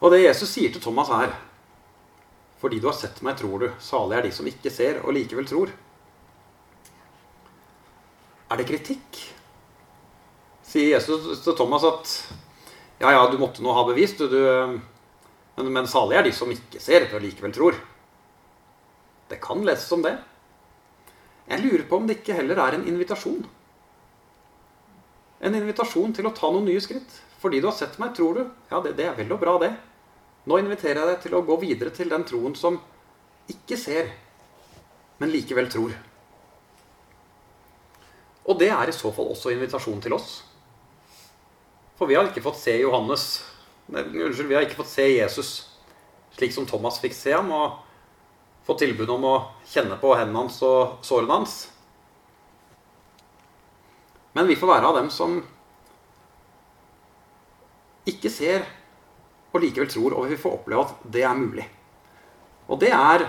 [0.00, 1.47] Og det Jesus sier til Thomas, er
[2.58, 3.68] Fordi du har sett meg, tror du.
[3.82, 5.72] Salig er de som ikke ser, og likevel tror.
[8.48, 9.20] Er det kritikk?
[10.68, 12.14] Sier Jesus til Thomas at
[12.98, 14.40] ja, ja, du måtte nå ha bevis, du, du
[15.58, 17.78] men, men salig er de som ikke ser, og likevel tror.
[19.28, 20.16] Det kan leses som det.
[21.48, 23.46] Jeg lurer på om det ikke heller er en invitasjon.
[25.40, 27.22] En invitasjon til å ta noen nye skritt.
[27.38, 28.42] Fordi du har sett meg, tror du.
[28.72, 29.70] Ja, det, det er vel og bra, det.
[30.48, 32.78] Nå inviterer jeg deg til å gå videre til den troen som
[33.52, 34.08] ikke ser,
[35.20, 35.92] men likevel tror.
[38.48, 40.30] Og det er i så fall også invitasjon til oss.
[42.00, 43.26] For vi har ikke fått se Johannes
[43.92, 45.50] nei, Unnskyld, vi har ikke fått se Jesus
[46.38, 47.80] slik som Thomas fikk se ham, og
[48.68, 49.36] fått tilbud om å
[49.66, 51.56] kjenne på hendene hans og sårene hans.
[54.36, 55.40] Men vi får være av dem som
[58.08, 58.62] ikke ser
[59.58, 61.66] og likevel tror, og vi får oppleve at det er mulig.
[62.68, 63.26] Og det er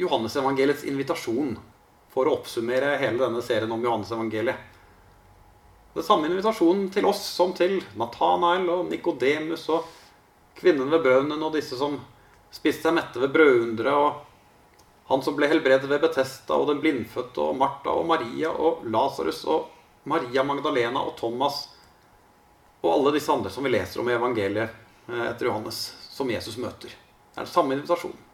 [0.00, 1.56] Johannesevangeliets invitasjon
[2.10, 4.68] for å oppsummere hele denne serien om Johannesevangeliet.
[5.94, 9.88] Det samme invitasjonen til oss som til Nathanael og Nikodemus og
[10.58, 11.96] kvinnen ved brønnen og disse som
[12.54, 14.26] spiste seg mette ved brødunderet og
[15.10, 19.40] Han som ble helbredet ved Betesta, og den blindfødte, og Martha og Maria og Lasarus
[19.50, 19.64] og
[20.06, 21.64] Maria Magdalena og Thomas
[22.80, 24.79] og alle disse andre som vi leser om i evangeliet
[25.10, 26.92] etter Johannes, som Jesus møter.
[26.92, 28.26] Det er den samme invitasjonen.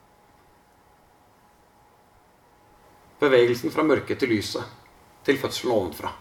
[3.21, 4.65] Bevegelsen fra mørket til lyset,
[5.25, 6.13] til fødselen ovenfra.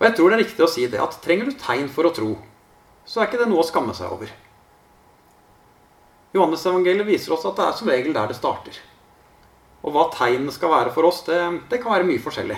[0.00, 2.14] Og jeg tror det er riktig å si det at trenger du tegn for å
[2.14, 2.32] tro,
[3.06, 4.32] så er ikke det noe å skamme seg over.
[6.34, 8.80] Johannes-evangeliet viser oss at det er som regel der det starter.
[9.84, 11.38] Og hva tegnene skal være for oss, det,
[11.70, 12.56] det kan være mye forskjellig.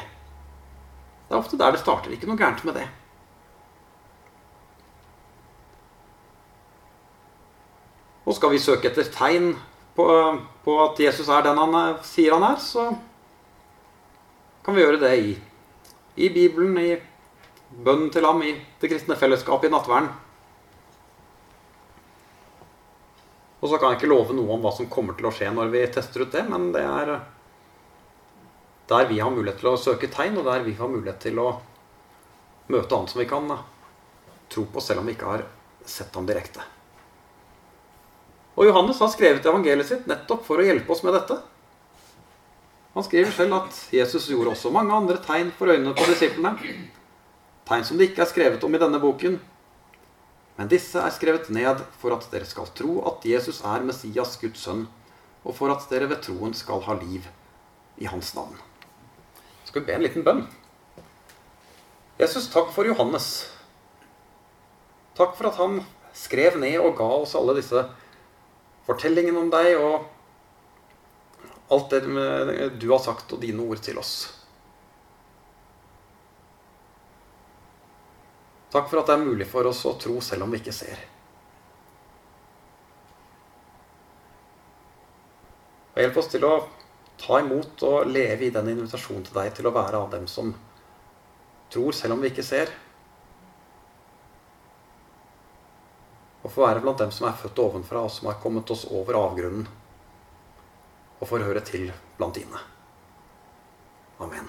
[1.27, 2.15] Det er ofte der det starter.
[2.15, 2.87] Ikke noe gærent med det.
[8.27, 9.53] Og skal vi søke etter tegn
[9.97, 10.07] på,
[10.65, 12.89] på at Jesus er den han er, sier han er, så
[14.67, 15.37] kan vi gjøre det i,
[16.27, 16.97] i Bibelen, i
[17.71, 20.11] bønnen til ham, i det kristne fellesskapet, i nattverden.
[23.63, 25.73] Og så kan jeg ikke love noe om hva som kommer til å skje når
[25.73, 27.17] vi tester ut det, men det er
[28.91, 31.49] der vi har mulighet til å søke tegn, og der vi har mulighet til å
[32.71, 33.49] møte han som vi kan
[34.51, 35.47] tro på, selv om vi ikke har
[35.87, 36.76] sett ham direkte.
[38.57, 41.37] Og Johannes har skrevet evangeliet sitt nettopp for å hjelpe oss med dette.
[42.97, 46.55] Han skriver selv at Jesus gjorde også mange andre tegn for øynene på disiplene.
[47.69, 49.37] Tegn som det ikke er skrevet om i denne boken.
[50.57, 54.65] Men disse er skrevet ned for at dere skal tro at Jesus er Messias, Guds
[54.65, 54.87] sønn,
[55.45, 57.29] og for at dere ved troen skal ha liv
[58.01, 58.57] i hans navn
[59.77, 60.39] skal vi be en liten bønn.
[62.17, 63.51] Jesus, takk for Johannes.
[65.19, 65.83] Takk for at han
[66.17, 67.83] skrev ned og ga oss alle disse
[68.87, 70.13] fortellingene om deg og
[71.75, 72.03] alt det
[72.79, 74.15] du har sagt, og dine ord til oss.
[78.71, 81.01] Takk for at det er mulig for oss å tro selv om vi ikke ser.
[85.97, 86.55] Og hjelp oss til å
[87.17, 90.53] ta imot og leve i den invitasjonen til deg til å være av dem som
[91.73, 92.71] tror, selv om vi ikke ser.
[96.47, 99.19] Og få være blant dem som er født ovenfra, og som har kommet oss over
[99.19, 99.67] avgrunnen,
[101.19, 101.89] og får høre til
[102.21, 102.61] blant dine.
[104.23, 104.47] Amen.